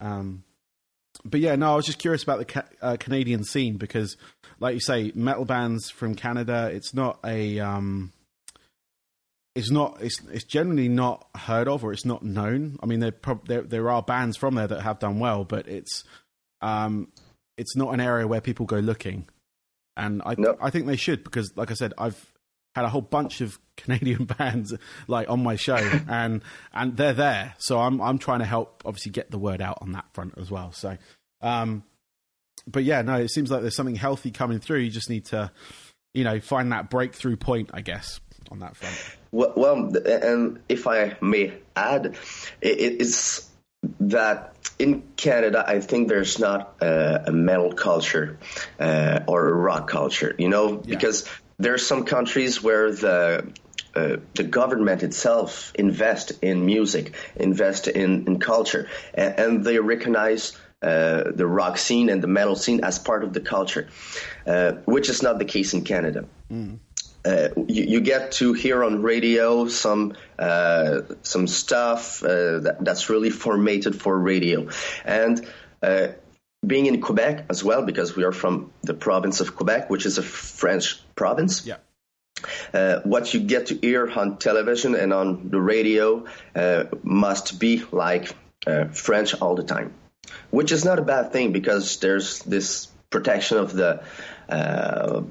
Um, 0.00 0.44
but 1.24 1.40
yeah, 1.40 1.56
no, 1.56 1.72
I 1.72 1.76
was 1.76 1.86
just 1.86 1.98
curious 1.98 2.22
about 2.22 2.38
the 2.38 2.44
ca- 2.44 2.68
uh, 2.82 2.96
Canadian 3.00 3.42
scene 3.42 3.78
because, 3.78 4.18
like 4.60 4.74
you 4.74 4.80
say, 4.80 5.12
metal 5.14 5.46
bands 5.46 5.88
from 5.88 6.14
Canada, 6.14 6.70
it's 6.70 6.92
not 6.92 7.18
a, 7.24 7.58
um, 7.58 8.12
it's 9.56 9.70
not, 9.70 9.98
it's 10.00 10.20
it's 10.30 10.44
generally 10.44 10.88
not 10.88 11.26
heard 11.34 11.66
of 11.66 11.82
or 11.82 11.92
it's 11.92 12.04
not 12.04 12.22
known. 12.22 12.78
I 12.82 12.86
mean, 12.86 13.00
there 13.00 13.10
prob- 13.10 13.48
there 13.48 13.62
there 13.62 13.90
are 13.90 14.02
bands 14.02 14.36
from 14.36 14.54
there 14.54 14.66
that 14.68 14.82
have 14.82 14.98
done 14.98 15.18
well, 15.18 15.44
but 15.44 15.66
it's, 15.66 16.04
um, 16.60 17.08
it's 17.56 17.74
not 17.74 17.94
an 17.94 18.00
area 18.00 18.26
where 18.26 18.40
people 18.40 18.66
go 18.66 18.78
looking, 18.78 19.26
and 19.96 20.22
I 20.24 20.34
No. 20.36 20.56
I 20.60 20.70
think 20.70 20.86
they 20.86 20.96
should 20.96 21.24
because, 21.24 21.52
like 21.56 21.70
I 21.70 21.74
said, 21.74 21.94
I've 21.96 22.32
had 22.74 22.84
a 22.84 22.90
whole 22.90 23.00
bunch 23.00 23.40
of 23.40 23.58
Canadian 23.78 24.26
bands 24.26 24.74
like 25.08 25.30
on 25.30 25.42
my 25.42 25.56
show, 25.56 25.76
and 26.08 26.42
and 26.74 26.96
they're 26.96 27.14
there. 27.14 27.54
So 27.58 27.80
I'm 27.80 28.00
I'm 28.02 28.18
trying 28.18 28.40
to 28.40 28.44
help, 28.44 28.82
obviously, 28.84 29.12
get 29.12 29.30
the 29.30 29.38
word 29.38 29.62
out 29.62 29.78
on 29.80 29.92
that 29.92 30.04
front 30.12 30.34
as 30.36 30.50
well. 30.50 30.72
So, 30.72 30.98
um, 31.40 31.82
but 32.66 32.84
yeah, 32.84 33.00
no, 33.02 33.14
it 33.14 33.30
seems 33.30 33.50
like 33.50 33.62
there's 33.62 33.76
something 33.76 33.96
healthy 33.96 34.30
coming 34.30 34.58
through. 34.60 34.80
You 34.80 34.90
just 34.90 35.08
need 35.08 35.24
to, 35.26 35.50
you 36.12 36.24
know, 36.24 36.40
find 36.40 36.72
that 36.72 36.90
breakthrough 36.90 37.36
point, 37.36 37.70
I 37.72 37.80
guess, 37.80 38.20
on 38.50 38.60
that 38.60 38.76
front. 38.76 38.96
Well, 39.32 39.52
well, 39.56 39.96
and 40.06 40.60
if 40.68 40.86
I 40.86 41.16
may 41.20 41.52
add, 41.74 42.16
it 42.60 43.00
is 43.00 43.48
that 44.00 44.54
in 44.78 45.02
Canada, 45.16 45.64
I 45.66 45.80
think 45.80 46.08
there's 46.08 46.38
not 46.38 46.76
a, 46.80 47.24
a 47.28 47.32
metal 47.32 47.72
culture 47.72 48.38
uh, 48.80 49.20
or 49.26 49.48
a 49.48 49.52
rock 49.52 49.88
culture, 49.88 50.34
you 50.38 50.48
know, 50.48 50.82
Yeah. 50.84 50.94
because 50.96 51.24
there 51.58 51.74
are 51.74 51.78
some 51.78 52.04
countries 52.04 52.62
where 52.62 52.92
the 52.92 53.52
uh, 53.94 54.16
the 54.34 54.42
government 54.44 55.02
itself 55.02 55.72
invest 55.74 56.30
in 56.42 56.66
music, 56.66 57.14
invest 57.34 57.88
in, 57.88 58.26
in 58.26 58.38
culture, 58.38 58.90
and, 59.14 59.38
and 59.38 59.64
they 59.64 59.78
recognize 59.78 60.52
uh, 60.82 61.22
the 61.34 61.46
rock 61.46 61.78
scene 61.78 62.10
and 62.10 62.22
the 62.22 62.26
metal 62.28 62.56
scene 62.56 62.84
as 62.84 62.98
part 62.98 63.24
of 63.24 63.32
the 63.32 63.40
culture, 63.40 63.88
uh, 64.46 64.72
which 64.84 65.08
is 65.08 65.22
not 65.22 65.38
the 65.38 65.46
case 65.46 65.72
in 65.72 65.82
Canada 65.82 66.26
uh, 67.26 67.48
you, 67.66 67.84
you 67.84 68.00
get 68.00 68.32
to 68.32 68.52
hear 68.52 68.84
on 68.84 69.02
radio 69.02 69.66
some 69.66 70.14
uh, 70.38 71.00
some 71.22 71.46
stuff 71.46 72.22
uh, 72.22 72.60
that, 72.60 72.76
that's 72.80 73.10
really 73.10 73.30
formatted 73.30 74.00
for 74.00 74.16
radio, 74.16 74.68
and 75.04 75.46
uh, 75.82 76.08
being 76.64 76.86
in 76.86 77.00
Quebec 77.00 77.46
as 77.50 77.64
well 77.64 77.84
because 77.84 78.14
we 78.16 78.24
are 78.24 78.32
from 78.32 78.70
the 78.82 78.94
province 78.94 79.40
of 79.40 79.56
Quebec, 79.56 79.90
which 79.90 80.06
is 80.06 80.18
a 80.18 80.22
French 80.22 81.00
province. 81.14 81.66
Yeah. 81.66 81.76
Uh, 82.72 83.00
what 83.00 83.32
you 83.32 83.40
get 83.40 83.66
to 83.66 83.74
hear 83.74 84.10
on 84.10 84.36
television 84.36 84.94
and 84.94 85.12
on 85.12 85.48
the 85.48 85.60
radio 85.60 86.26
uh, 86.54 86.84
must 87.02 87.58
be 87.58 87.82
like 87.92 88.36
uh, 88.66 88.84
French 88.86 89.34
all 89.40 89.54
the 89.54 89.64
time, 89.64 89.94
which 90.50 90.70
is 90.70 90.84
not 90.84 90.98
a 90.98 91.02
bad 91.02 91.32
thing 91.32 91.52
because 91.52 91.98
there's 91.98 92.40
this 92.40 92.88
protection 93.10 93.58
of 93.58 93.72
the 93.72 94.02
uh, 94.48 95.22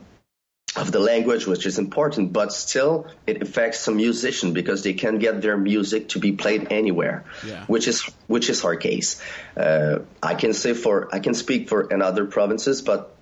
of 0.76 0.92
the 0.92 1.00
language, 1.00 1.48
which 1.48 1.66
is 1.66 1.80
important, 1.80 2.34
but 2.34 2.52
still 2.52 3.08
it 3.26 3.42
affects 3.42 3.80
some 3.80 3.96
musicians 3.96 4.54
because 4.54 4.84
they 4.84 4.94
can 4.94 5.20
get 5.20 5.42
their 5.42 5.58
music 5.58 6.10
to 6.10 6.20
be 6.20 6.34
played 6.34 6.68
anywhere, 6.72 7.24
Yeah. 7.46 7.64
which 7.68 7.88
is 7.88 8.04
which 8.28 8.50
is 8.50 8.64
our 8.66 8.76
case. 8.76 9.22
Uh, 9.56 10.00
I 10.22 10.36
can 10.36 10.54
say 10.54 10.74
for 10.74 11.08
I 11.14 11.20
can 11.20 11.34
speak 11.34 11.70
for 11.70 11.82
in 11.92 12.02
other 12.02 12.26
provinces, 12.26 12.82
but 12.82 13.16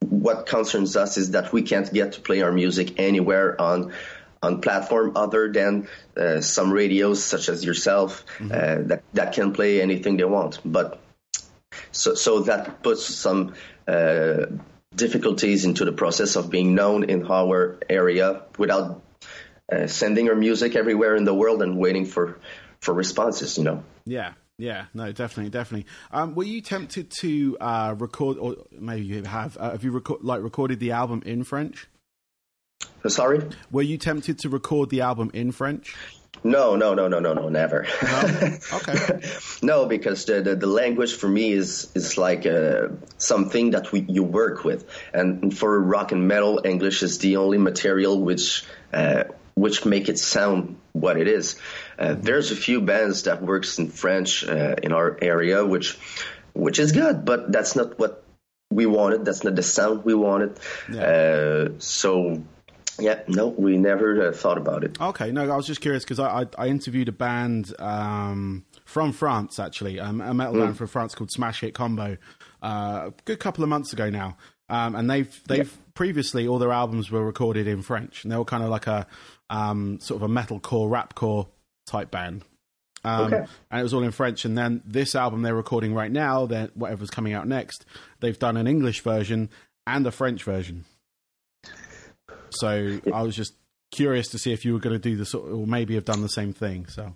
what 0.00 0.46
concerns 0.46 0.96
us 0.96 1.16
is 1.16 1.30
that 1.32 1.52
we 1.52 1.62
can't 1.62 1.92
get 1.92 2.12
to 2.12 2.20
play 2.20 2.42
our 2.42 2.52
music 2.52 2.98
anywhere 2.98 3.60
on 3.60 3.92
on 4.42 4.60
platform 4.60 5.12
other 5.16 5.50
than 5.50 5.88
uh, 6.16 6.40
some 6.40 6.70
radios 6.70 7.22
such 7.24 7.48
as 7.48 7.64
yourself 7.64 8.24
uh, 8.40 8.76
that 8.88 9.02
that 9.14 9.32
can 9.34 9.52
play 9.52 9.80
anything 9.80 10.16
they 10.16 10.24
want. 10.24 10.60
But 10.64 11.00
so 11.92 12.14
so 12.14 12.40
that 12.40 12.82
puts 12.82 13.04
some 13.04 13.54
uh, 13.88 14.46
difficulties 14.94 15.64
into 15.64 15.84
the 15.84 15.92
process 15.92 16.36
of 16.36 16.50
being 16.50 16.74
known 16.74 17.04
in 17.04 17.26
our 17.30 17.78
area 17.88 18.42
without 18.58 19.02
uh, 19.72 19.86
sending 19.86 20.28
our 20.28 20.36
music 20.36 20.76
everywhere 20.76 21.16
in 21.16 21.24
the 21.24 21.34
world 21.34 21.62
and 21.62 21.78
waiting 21.78 22.04
for 22.04 22.38
for 22.80 22.94
responses. 22.94 23.58
You 23.58 23.64
know. 23.64 23.84
Yeah, 24.04 24.34
yeah, 24.58 24.86
no, 24.94 25.10
definitely, 25.10 25.50
definitely. 25.50 25.86
Um, 26.12 26.34
were 26.34 26.44
you 26.44 26.60
tempted 26.60 27.10
to 27.20 27.56
uh, 27.60 27.94
record, 27.98 28.38
or 28.38 28.56
maybe 28.70 29.04
you 29.04 29.22
have? 29.24 29.56
Uh, 29.58 29.72
have 29.72 29.82
you 29.82 29.90
record, 29.90 30.22
like 30.22 30.42
recorded 30.42 30.78
the 30.78 30.92
album 30.92 31.22
in 31.26 31.42
French? 31.42 31.88
Uh, 33.04 33.08
Sorry. 33.08 33.40
Were 33.70 33.82
you 33.82 33.98
tempted 33.98 34.38
to 34.40 34.48
record 34.48 34.90
the 34.90 35.00
album 35.00 35.30
in 35.34 35.50
French? 35.50 35.96
No, 36.42 36.76
no, 36.76 36.94
no, 36.94 37.08
no, 37.08 37.20
no, 37.20 37.32
no, 37.32 37.48
never. 37.48 37.86
Okay. 38.74 39.20
no, 39.62 39.86
because 39.86 40.24
the, 40.24 40.42
the, 40.42 40.56
the 40.56 40.66
language 40.66 41.14
for 41.14 41.28
me 41.28 41.52
is 41.52 41.90
is 41.94 42.18
like 42.18 42.44
uh, 42.46 42.88
something 43.18 43.70
that 43.70 43.92
we 43.92 44.04
you 44.08 44.22
work 44.22 44.64
with, 44.64 44.84
and 45.12 45.56
for 45.56 45.80
rock 45.80 46.12
and 46.12 46.26
metal, 46.28 46.60
English 46.64 47.02
is 47.02 47.18
the 47.18 47.36
only 47.36 47.58
material 47.58 48.20
which 48.20 48.64
uh, 48.92 49.24
which 49.54 49.84
make 49.84 50.08
it 50.08 50.18
sound 50.18 50.76
what 50.92 51.16
it 51.16 51.28
is. 51.28 51.56
Uh, 51.98 52.14
there's 52.18 52.50
a 52.50 52.56
few 52.56 52.80
bands 52.80 53.22
that 53.24 53.42
works 53.42 53.78
in 53.78 53.88
French 53.88 54.44
uh, 54.46 54.74
in 54.82 54.92
our 54.92 55.16
area, 55.22 55.64
which 55.64 55.98
which 56.52 56.78
is 56.78 56.92
good, 56.92 57.24
but 57.24 57.52
that's 57.52 57.76
not 57.76 57.98
what 57.98 58.24
we 58.70 58.86
wanted. 58.86 59.24
That's 59.24 59.44
not 59.44 59.54
the 59.54 59.62
sound 59.62 60.04
we 60.04 60.14
wanted. 60.14 60.58
Uh, 60.90 61.78
so. 61.78 62.42
Yeah, 62.98 63.22
no, 63.28 63.48
we 63.48 63.76
never 63.76 64.28
uh, 64.28 64.32
thought 64.32 64.58
about 64.58 64.84
it. 64.84 65.00
Okay, 65.00 65.32
no, 65.32 65.50
I 65.50 65.56
was 65.56 65.66
just 65.66 65.80
curious 65.80 66.04
because 66.04 66.18
I, 66.20 66.42
I 66.42 66.46
I 66.58 66.66
interviewed 66.68 67.08
a 67.08 67.12
band 67.12 67.74
um, 67.78 68.64
from 68.84 69.12
France 69.12 69.58
actually, 69.58 69.98
um, 70.00 70.20
a 70.20 70.32
metal 70.34 70.54
band 70.54 70.76
from 70.76 70.86
France 70.86 71.14
called 71.14 71.30
Smash 71.30 71.60
Hit 71.60 71.74
Combo, 71.74 72.16
uh, 72.62 72.66
a 73.08 73.12
good 73.24 73.40
couple 73.40 73.64
of 73.64 73.70
months 73.70 73.92
ago 73.92 74.10
now, 74.10 74.36
um, 74.68 74.94
and 74.94 75.10
they've 75.10 75.40
they've 75.48 75.76
previously 75.94 76.46
all 76.46 76.58
their 76.58 76.72
albums 76.72 77.10
were 77.10 77.24
recorded 77.24 77.66
in 77.66 77.82
French, 77.82 78.22
and 78.24 78.32
they 78.32 78.36
were 78.36 78.44
kind 78.44 78.62
of 78.62 78.70
like 78.70 78.86
a 78.86 79.06
um, 79.50 79.98
sort 80.00 80.22
of 80.22 80.30
a 80.30 80.32
metalcore, 80.32 80.88
rapcore 80.88 81.48
type 81.86 82.10
band. 82.10 82.42
Um, 83.04 83.26
Okay. 83.26 83.44
And 83.70 83.80
it 83.80 83.82
was 83.82 83.92
all 83.92 84.02
in 84.02 84.12
French. 84.12 84.44
And 84.44 84.56
then 84.56 84.82
this 84.84 85.14
album 85.14 85.42
they're 85.42 85.54
recording 85.54 85.94
right 85.94 86.10
now, 86.10 86.46
then 86.46 86.70
whatever's 86.74 87.10
coming 87.10 87.34
out 87.34 87.46
next, 87.46 87.84
they've 88.20 88.38
done 88.38 88.56
an 88.56 88.66
English 88.66 89.02
version 89.02 89.50
and 89.86 90.06
a 90.06 90.10
French 90.10 90.42
version. 90.42 90.86
So 92.54 93.00
I 93.12 93.22
was 93.22 93.36
just 93.36 93.54
curious 93.90 94.28
to 94.28 94.38
see 94.38 94.52
if 94.52 94.64
you 94.64 94.72
were 94.72 94.80
going 94.80 94.94
to 94.94 95.08
do 95.10 95.16
the 95.16 95.26
sort, 95.26 95.50
or 95.50 95.66
maybe 95.66 95.94
have 95.94 96.04
done 96.04 96.22
the 96.22 96.28
same 96.28 96.52
thing. 96.52 96.86
So 96.86 97.14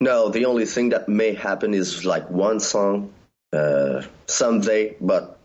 No, 0.00 0.28
the 0.28 0.44
only 0.44 0.66
thing 0.66 0.90
that 0.90 1.08
may 1.08 1.34
happen 1.34 1.74
is 1.74 2.04
like 2.04 2.30
one 2.30 2.60
song 2.60 3.12
uh, 3.52 4.02
someday, 4.26 4.96
but 5.00 5.38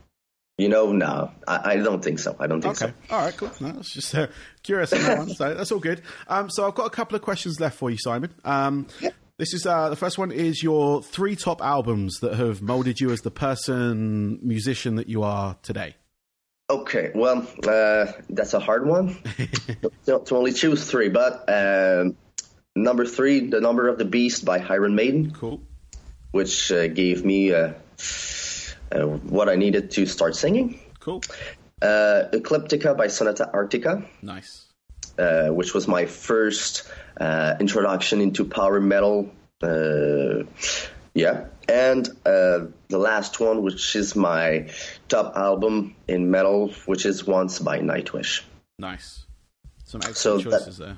you 0.57 0.69
know, 0.69 0.91
no, 0.91 1.31
I, 1.47 1.71
I 1.71 1.75
don't 1.77 2.03
think 2.03 2.19
so. 2.19 2.35
I 2.39 2.45
don't 2.45 2.61
think 2.61 2.79
okay, 2.79 2.93
so. 3.09 3.15
all 3.15 3.23
right, 3.23 3.35
cool. 3.35 3.49
No, 3.59 3.69
I 3.69 3.77
was 3.77 3.89
just 3.89 4.13
uh, 4.13 4.27
curious 4.61 4.93
on 4.93 5.01
that 5.01 5.17
one. 5.17 5.29
So 5.29 5.55
that's 5.55 5.71
all 5.71 5.79
good. 5.79 6.01
Um, 6.27 6.49
so 6.51 6.67
I've 6.67 6.75
got 6.75 6.85
a 6.85 6.91
couple 6.91 7.15
of 7.15 7.21
questions 7.23 7.59
left 7.59 7.77
for 7.77 7.89
you, 7.89 7.97
Simon. 7.97 8.31
Um, 8.43 8.87
This 9.41 9.55
is 9.55 9.65
uh, 9.65 9.89
the 9.89 9.95
first 9.95 10.19
one 10.19 10.31
is 10.31 10.61
your 10.61 11.01
three 11.01 11.35
top 11.35 11.63
albums 11.63 12.19
that 12.19 12.35
have 12.35 12.61
molded 12.61 13.01
you 13.01 13.09
as 13.09 13.21
the 13.21 13.31
person 13.31 14.37
musician 14.43 14.97
that 14.97 15.09
you 15.09 15.23
are 15.23 15.57
today. 15.63 15.95
Okay, 16.71 17.11
well, 17.13 17.45
uh, 17.67 18.05
that's 18.29 18.53
a 18.53 18.59
hard 18.59 18.85
one 18.87 19.17
to, 20.05 20.19
to 20.23 20.35
only 20.37 20.53
choose 20.53 20.89
three, 20.89 21.09
but 21.09 21.43
um, 21.49 22.15
number 22.75 23.05
three, 23.05 23.49
The 23.49 23.59
Number 23.59 23.89
of 23.89 23.97
the 23.97 24.05
Beast 24.05 24.45
by 24.45 24.59
Iron 24.59 24.95
Maiden, 24.95 25.31
Cool. 25.31 25.59
which 26.31 26.71
uh, 26.71 26.87
gave 26.87 27.25
me 27.25 27.51
uh, 27.53 27.73
uh, 28.91 29.01
what 29.35 29.49
I 29.49 29.55
needed 29.57 29.91
to 29.91 30.05
start 30.05 30.35
singing. 30.35 30.79
Cool. 31.01 31.21
Uh, 31.81 32.29
Ecliptica 32.31 32.95
by 32.95 33.07
Sonata 33.07 33.49
Arctica, 33.53 34.05
Nice. 34.21 34.65
uh, 35.19 35.49
which 35.49 35.73
was 35.73 35.89
my 35.89 36.05
first 36.05 36.87
uh, 37.19 37.55
introduction 37.59 38.21
into 38.21 38.45
power 38.45 38.79
metal. 38.79 39.29
Uh, 39.61 40.43
yeah, 41.13 41.47
and 41.71 42.07
uh, 42.25 42.65
the 42.89 42.97
last 42.97 43.39
one, 43.39 43.61
which 43.63 43.95
is 43.95 44.15
my 44.15 44.69
top 45.07 45.35
album 45.37 45.95
in 46.07 46.29
metal, 46.29 46.69
which 46.85 47.05
is 47.05 47.25
Once 47.25 47.59
by 47.59 47.79
Nightwish. 47.79 48.41
Nice. 48.77 49.25
Some 49.85 50.01
excellent 50.03 50.43
So 50.43 50.49
that- 50.49 50.59
choices 50.59 50.77
there. 50.77 50.97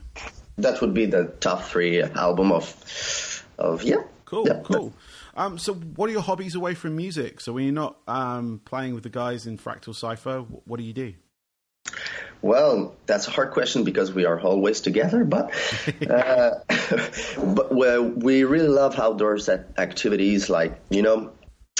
That 0.57 0.81
would 0.81 0.93
be 0.93 1.05
the 1.07 1.25
top 1.39 1.63
three 1.63 2.01
album 2.03 2.51
of 2.51 3.45
of 3.57 3.83
yeah. 3.83 4.03
Cool, 4.25 4.47
Yeah. 4.47 4.62
cool. 4.63 4.93
Um, 5.36 5.57
so, 5.57 5.73
what 5.73 6.09
are 6.09 6.13
your 6.13 6.21
hobbies 6.21 6.53
away 6.55 6.75
from 6.75 6.95
music? 6.95 7.41
So, 7.41 7.53
when 7.53 7.63
you're 7.65 7.73
not 7.73 7.97
um, 8.07 8.62
playing 8.65 8.93
with 8.93 9.01
the 9.03 9.09
guys 9.09 9.47
in 9.47 9.57
Fractal 9.57 9.95
Cipher, 9.95 10.41
what 10.41 10.77
do 10.77 10.83
you 10.83 10.93
do? 10.93 11.13
Well, 12.43 12.93
that's 13.06 13.29
a 13.29 13.32
hard 13.32 13.51
question 13.51 13.86
because 13.86 14.12
we 14.12 14.25
are 14.25 14.38
always 14.38 14.82
together, 14.82 15.23
but 15.23 15.53
uh, 16.10 16.60
but 17.38 17.73
well, 17.73 18.03
we 18.03 18.43
really 18.43 18.67
love 18.67 18.99
outdoors 18.99 19.47
activities. 19.47 20.49
Like 20.49 20.77
you 20.89 21.03
know, 21.03 21.32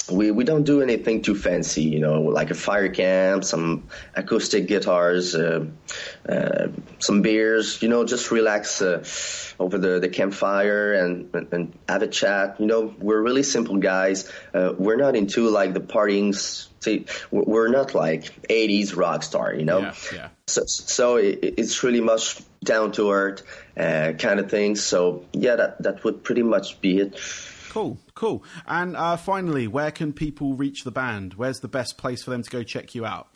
we 0.10 0.32
we 0.32 0.46
don't 0.46 0.64
do 0.64 0.82
anything 0.82 1.22
too 1.22 1.36
fancy. 1.36 1.84
You 1.84 2.00
know, 2.00 2.22
like 2.22 2.50
a 2.50 2.56
fire 2.56 2.88
camp, 2.88 3.44
some 3.44 3.90
acoustic 4.16 4.68
guitars, 4.68 5.36
uh, 5.36 5.66
uh, 6.30 6.68
some 7.00 7.22
beers. 7.22 7.82
You 7.82 7.90
know, 7.90 8.06
just 8.06 8.32
relax 8.32 8.82
uh, 8.82 9.04
over 9.60 9.78
the, 9.78 10.00
the 10.00 10.08
campfire 10.08 10.94
and, 10.94 11.30
and 11.36 11.54
and 11.54 11.80
have 11.90 12.04
a 12.04 12.08
chat. 12.08 12.62
You 12.62 12.68
know, 12.68 12.96
we're 13.00 13.22
really 13.22 13.44
simple 13.44 13.80
guys. 13.80 14.32
Uh, 14.54 14.74
we're 14.78 14.96
not 14.96 15.18
into 15.18 15.50
like 15.50 15.74
the 15.74 15.82
partying. 15.82 16.34
See, 16.80 17.06
we're 17.32 17.44
we're 17.44 17.68
not 17.68 17.94
like 17.94 18.48
80s 18.48 18.96
rock 18.96 19.24
star, 19.24 19.54
you 19.54 19.66
know. 19.66 19.80
Yeah, 19.80 19.94
yeah. 20.14 20.30
So, 20.48 20.64
so 20.66 21.16
it, 21.18 21.40
it's 21.58 21.84
really 21.84 22.02
much 22.02 22.42
down 22.64 22.92
to 22.94 23.12
earth 23.12 23.44
uh, 23.78 24.14
kind 24.20 24.40
of 24.40 24.50
thing. 24.50 24.76
So 24.76 25.26
yeah, 25.34 25.56
that 25.56 25.82
that 25.84 26.04
would 26.04 26.24
pretty 26.24 26.44
much 26.44 26.82
be 26.82 27.00
it. 27.00 27.20
Cool, 27.70 27.98
cool. 28.14 28.44
And 28.68 28.96
uh, 28.96 29.18
finally, 29.18 29.68
where 29.68 29.92
can 29.92 30.14
people 30.14 30.54
reach 30.56 30.84
the 30.84 30.92
band? 30.92 31.34
Where's 31.36 31.60
the 31.60 31.68
best 31.68 31.98
place 31.98 32.24
for 32.24 32.30
them 32.30 32.44
to 32.44 32.50
go 32.50 32.62
check 32.62 32.94
you 32.94 33.06
out? 33.06 33.30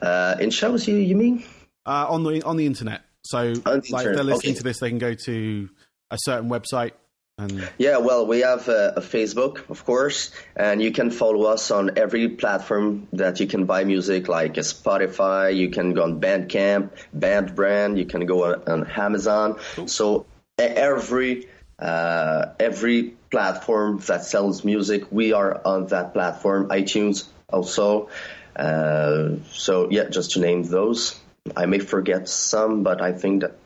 Uh, 0.00 0.36
in 0.38 0.50
shows, 0.50 0.86
you 0.86 0.96
you 0.96 1.16
mean? 1.16 1.44
Uh, 1.86 2.06
on 2.08 2.22
the 2.22 2.42
on 2.42 2.56
the 2.56 2.66
internet. 2.66 3.02
So, 3.24 3.38
On 3.38 3.54
the 3.54 3.60
like, 3.62 3.84
if 3.84 3.90
internet, 3.90 4.14
they're 4.14 4.24
listening 4.24 4.52
okay. 4.52 4.58
to 4.58 4.62
this, 4.64 4.80
they 4.80 4.90
can 4.90 4.98
go 4.98 5.14
to 5.14 5.70
a 6.10 6.18
certain 6.20 6.50
website 6.50 6.92
and 7.38 7.68
Yeah, 7.78 7.98
well, 7.98 8.26
we 8.26 8.40
have 8.40 8.68
uh, 8.68 8.92
a 8.96 9.00
Facebook, 9.00 9.68
of 9.68 9.84
course, 9.84 10.30
and 10.54 10.80
you 10.80 10.92
can 10.92 11.10
follow 11.10 11.44
us 11.44 11.70
on 11.70 11.98
every 11.98 12.28
platform 12.28 13.08
that 13.12 13.40
you 13.40 13.46
can 13.46 13.64
buy 13.66 13.84
music, 13.84 14.28
like 14.28 14.54
Spotify. 14.54 15.56
You 15.56 15.70
can 15.70 15.94
go 15.94 16.04
on 16.04 16.20
Bandcamp, 16.20 16.90
Bandbrand. 17.16 17.98
You 17.98 18.06
can 18.06 18.26
go 18.26 18.44
on, 18.44 18.62
on 18.68 18.90
Amazon. 18.90 19.58
So 19.86 20.26
e- 20.60 20.62
every 20.62 21.48
uh, 21.78 22.52
every 22.60 23.14
platform 23.30 23.98
that 24.06 24.24
sells 24.24 24.64
music, 24.64 25.10
we 25.10 25.32
are 25.32 25.60
on 25.64 25.86
that 25.88 26.12
platform. 26.12 26.68
iTunes 26.68 27.26
also. 27.52 28.10
Uh, 28.54 29.36
so 29.50 29.90
yeah, 29.90 30.04
just 30.08 30.32
to 30.32 30.40
name 30.40 30.62
those. 30.62 31.18
I 31.56 31.66
may 31.66 31.80
forget 31.80 32.28
some, 32.28 32.84
but 32.84 33.02
I 33.02 33.12
think 33.12 33.42
that 33.42 33.56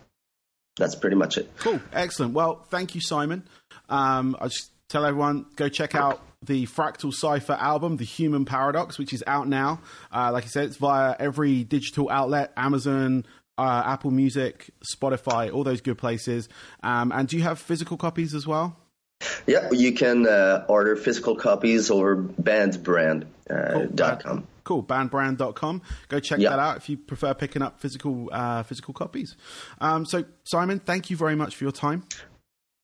that's 0.79 0.95
pretty 0.95 1.17
much 1.17 1.37
it. 1.37 1.51
Cool, 1.59 1.81
excellent. 1.93 2.33
Well, 2.35 2.64
thank 2.71 2.95
you, 2.95 3.01
Simon. 3.01 3.47
Um, 3.88 4.37
I 4.41 4.49
just 4.49 4.71
tell 4.88 5.05
everyone 5.05 5.47
go 5.57 5.69
check 5.69 5.95
out 5.95 6.23
the 6.43 6.67
Fractal 6.67 7.12
Cipher 7.12 7.55
album, 7.55 7.97
The 7.97 8.05
Human 8.05 8.45
Paradox, 8.45 8.99
which 8.99 9.12
is 9.12 9.25
out 9.27 9.49
now. 9.49 9.81
Uh, 10.14 10.31
like 10.33 10.45
I 10.45 10.47
said, 10.47 10.64
it's 10.64 10.77
via 10.77 11.17
every 11.19 11.64
digital 11.64 12.09
outlet, 12.11 12.53
Amazon, 12.57 13.27
uh, 13.59 13.83
Apple 13.85 14.12
Music, 14.12 14.71
Spotify, 14.95 15.53
all 15.53 15.64
those 15.64 15.81
good 15.81 15.99
places. 15.99 16.49
Um, 16.83 17.11
and 17.12 17.29
do 17.29 17.37
you 17.37 17.43
have 17.43 17.59
physical 17.59 17.97
copies 17.97 18.35
as 18.35 18.47
well? 18.47 18.77
Yeah, 19.49 19.69
you 19.73 19.93
can 19.95 20.29
uh, 20.29 20.64
order 20.69 20.95
physical 20.95 21.35
copies 21.35 21.91
over 21.91 22.17
bandbrand.com. 22.17 23.27
Uh, 23.51 23.87
dot 23.93 24.23
com. 24.23 24.47
Cool, 24.68 24.83
bandbrand.com. 24.83 25.81
Go 26.09 26.20
check 26.20 26.40
Yeah. 26.40 26.50
that 26.50 26.59
out 26.59 26.76
if 26.76 26.90
you 26.90 26.98
prefer 26.98 27.33
picking 27.33 27.62
up 27.62 27.81
physical 27.81 28.28
uh, 28.31 28.62
physical 28.64 28.92
copies. 28.92 29.35
Um, 29.81 30.04
so, 30.04 30.26
Simon, 30.44 30.78
thank 30.78 31.09
you 31.09 31.16
very 31.16 31.35
much 31.35 31.57
for 31.57 31.64
your 31.64 31.72
time. 31.72 32.02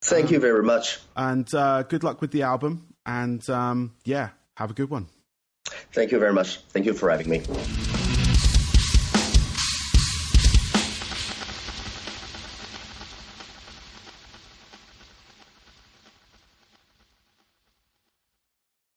Thank 0.03 0.31
you 0.31 0.39
very 0.39 0.63
much. 0.63 0.97
And 1.15 1.47
uh, 1.53 1.83
good 1.83 2.03
luck 2.03 2.21
with 2.21 2.31
the 2.31 2.41
album. 2.41 2.87
And 3.05 3.47
um, 3.51 3.93
yeah, 4.03 4.29
have 4.57 4.71
a 4.71 4.73
good 4.73 4.89
one. 4.89 5.09
Thank 5.93 6.11
you 6.11 6.17
very 6.17 6.33
much. 6.33 6.57
Thank 6.69 6.87
you 6.87 6.93
for 6.95 7.11
having 7.11 7.29
me. 7.29 7.43